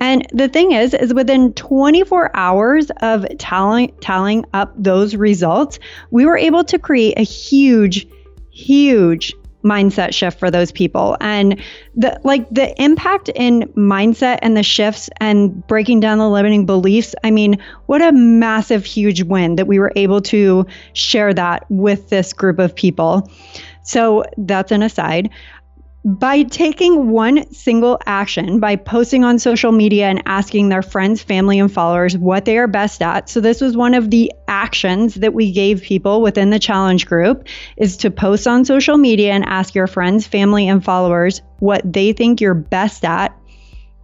And 0.00 0.26
the 0.32 0.48
thing 0.48 0.72
is, 0.72 0.94
is 0.94 1.14
within 1.14 1.52
24 1.54 2.36
hours 2.36 2.90
of 3.00 3.26
tallying, 3.38 3.92
tallying 4.00 4.44
up 4.52 4.72
those 4.76 5.16
results, 5.16 5.78
we 6.10 6.26
were 6.26 6.38
able 6.38 6.64
to 6.64 6.78
create 6.78 7.18
a 7.18 7.22
huge, 7.22 8.06
huge 8.50 9.34
mindset 9.64 10.14
shift 10.14 10.38
for 10.38 10.50
those 10.50 10.70
people. 10.70 11.16
And 11.20 11.60
the 11.94 12.20
like 12.24 12.48
the 12.50 12.80
impact 12.82 13.30
in 13.34 13.62
mindset 13.76 14.38
and 14.42 14.56
the 14.56 14.62
shifts 14.62 15.10
and 15.20 15.66
breaking 15.66 16.00
down 16.00 16.18
the 16.18 16.28
limiting 16.28 16.66
beliefs 16.66 17.14
i 17.24 17.30
mean 17.30 17.56
what 17.86 18.02
a 18.02 18.12
massive 18.12 18.84
huge 18.84 19.22
win 19.22 19.56
that 19.56 19.66
we 19.66 19.78
were 19.78 19.92
able 19.96 20.20
to 20.20 20.66
share 20.92 21.32
that 21.34 21.64
with 21.68 22.08
this 22.08 22.32
group 22.32 22.58
of 22.58 22.74
people. 22.74 23.30
So 23.82 24.24
that's 24.36 24.72
an 24.72 24.82
aside 24.82 25.30
by 26.04 26.42
taking 26.42 27.10
one 27.10 27.50
single 27.52 27.98
action, 28.04 28.60
by 28.60 28.76
posting 28.76 29.24
on 29.24 29.38
social 29.38 29.72
media 29.72 30.06
and 30.06 30.22
asking 30.26 30.68
their 30.68 30.82
friends, 30.82 31.22
family, 31.22 31.58
and 31.58 31.72
followers 31.72 32.16
what 32.16 32.44
they 32.44 32.58
are 32.58 32.66
best 32.66 33.00
at. 33.00 33.30
So, 33.30 33.40
this 33.40 33.60
was 33.60 33.76
one 33.76 33.94
of 33.94 34.10
the 34.10 34.30
actions 34.46 35.14
that 35.14 35.32
we 35.32 35.50
gave 35.50 35.82
people 35.82 36.20
within 36.20 36.50
the 36.50 36.58
challenge 36.58 37.06
group 37.06 37.48
is 37.78 37.96
to 37.98 38.10
post 38.10 38.46
on 38.46 38.66
social 38.66 38.98
media 38.98 39.32
and 39.32 39.44
ask 39.46 39.74
your 39.74 39.86
friends, 39.86 40.26
family, 40.26 40.68
and 40.68 40.84
followers 40.84 41.40
what 41.58 41.80
they 41.90 42.12
think 42.12 42.40
you're 42.40 42.52
best 42.54 43.04
at. 43.04 43.38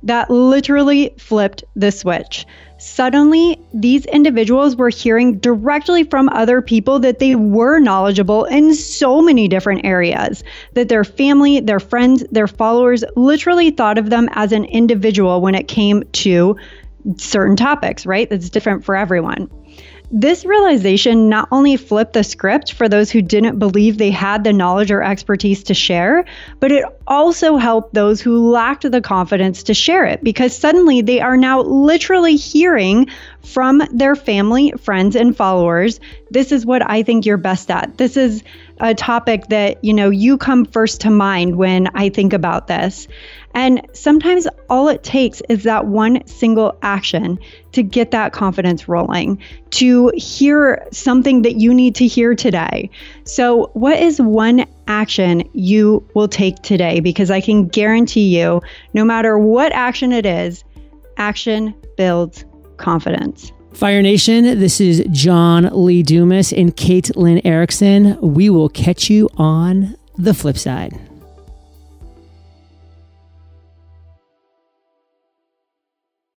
That 0.03 0.31
literally 0.31 1.15
flipped 1.19 1.65
the 1.77 1.91
switch. 1.91 2.47
Suddenly, 2.79 3.61
these 3.75 4.07
individuals 4.07 4.75
were 4.75 4.89
hearing 4.89 5.39
directly 5.39 6.05
from 6.05 6.31
other 6.31 6.63
people 6.63 6.99
that 7.01 7.19
they 7.19 7.35
were 7.35 7.79
knowledgeable 7.79 8.45
in 8.47 8.75
so 8.75 9.21
many 9.21 9.49
different 9.49 9.85
areas, 9.85 10.43
that 10.73 10.89
their 10.89 11.05
family, 11.05 11.61
their 11.61 11.81
friends, 11.81 12.25
their 12.31 12.47
followers 12.47 13.05
literally 13.17 13.71
thought 13.71 13.99
of 13.99 14.09
them 14.09 14.31
as 14.33 14.53
an 14.53 14.65
individual 14.65 15.43
when 15.43 15.55
it 15.55 15.69
came 15.69 16.03
to 16.13 16.57
certain 17.17 17.57
topics, 17.57 18.07
right? 18.07 18.31
That's 18.31 18.49
different 18.49 18.85
for 18.85 18.97
everyone. 18.97 19.51
This 20.13 20.45
realization 20.45 21.29
not 21.29 21.49
only 21.53 21.77
flipped 21.77 22.15
the 22.15 22.25
script 22.25 22.73
for 22.73 22.89
those 22.89 23.11
who 23.13 23.23
didn't 23.23 23.61
believe 23.61 23.97
they 23.97 24.11
had 24.11 24.43
the 24.43 24.53
knowledge 24.53 24.91
or 24.91 25.03
expertise 25.03 25.63
to 25.65 25.75
share, 25.75 26.25
but 26.59 26.73
it 26.73 26.85
also 27.11 27.57
help 27.57 27.93
those 27.93 28.21
who 28.21 28.51
lacked 28.51 28.91
the 28.91 29.01
confidence 29.01 29.65
to 29.65 29.75
share 29.75 30.07
it 30.07 30.23
because 30.23 30.57
suddenly 30.57 31.03
they 31.03 31.21
are 31.21 31.37
now 31.37 31.61
literally 31.61 32.37
hearing 32.37 33.09
from 33.45 33.83
their 33.93 34.15
family, 34.15 34.73
friends, 34.79 35.17
and 35.17 35.37
followers 35.37 35.99
this 36.31 36.53
is 36.53 36.65
what 36.65 36.89
I 36.89 37.03
think 37.03 37.27
you're 37.27 37.37
best 37.37 37.71
at. 37.71 37.99
This 37.99 38.17
is 38.17 38.43
a 38.79 38.95
topic 38.95 39.49
that, 39.49 39.85
you 39.85 39.93
know, 39.93 40.11
you 40.11 40.39
come 40.39 40.65
first 40.65 41.03
to 41.03 41.11
mind 41.11 41.57
when 41.57 41.89
I 41.95 42.09
think 42.09 42.33
about 42.33 42.69
this. 42.69 43.09
And 43.53 43.85
sometimes 43.93 44.47
all 44.69 44.89
it 44.89 45.03
takes 45.03 45.43
is 45.49 45.65
that 45.65 45.87
one 45.87 46.25
single 46.27 46.79
action 46.83 47.41
to 47.73 47.83
get 47.83 48.13
that 48.13 48.33
confidence 48.33 48.89
rolling, 48.89 49.43
to 49.71 50.13
hear 50.15 50.87
something 50.93 51.43
that 51.43 51.57
you 51.57 51.75
need 51.75 51.97
to 51.97 52.07
hear 52.07 52.37
today. 52.37 52.91
So, 53.31 53.71
what 53.75 53.97
is 53.97 54.21
one 54.21 54.67
action 54.89 55.49
you 55.53 56.05
will 56.17 56.27
take 56.27 56.57
today? 56.63 56.99
Because 56.99 57.31
I 57.31 57.41
can 57.41 57.69
guarantee 57.69 58.37
you, 58.37 58.61
no 58.93 59.05
matter 59.05 59.39
what 59.39 59.71
action 59.71 60.11
it 60.11 60.27
is, 60.27 60.65
action 61.17 61.73
builds 61.97 62.45
confidence. 62.79 63.53
Fire 63.73 64.03
Nation, 64.03 64.59
this 64.59 64.81
is 64.81 65.05
John 65.13 65.71
Lee 65.73 66.03
Dumas 66.03 66.53
and 66.53 66.77
Kate 66.77 67.09
Erickson. 67.17 68.19
We 68.21 68.51
will 68.51 68.69
catch 68.69 69.09
you 69.09 69.29
on 69.37 69.95
the 70.19 70.35
flip 70.35 70.59
side. 70.59 71.10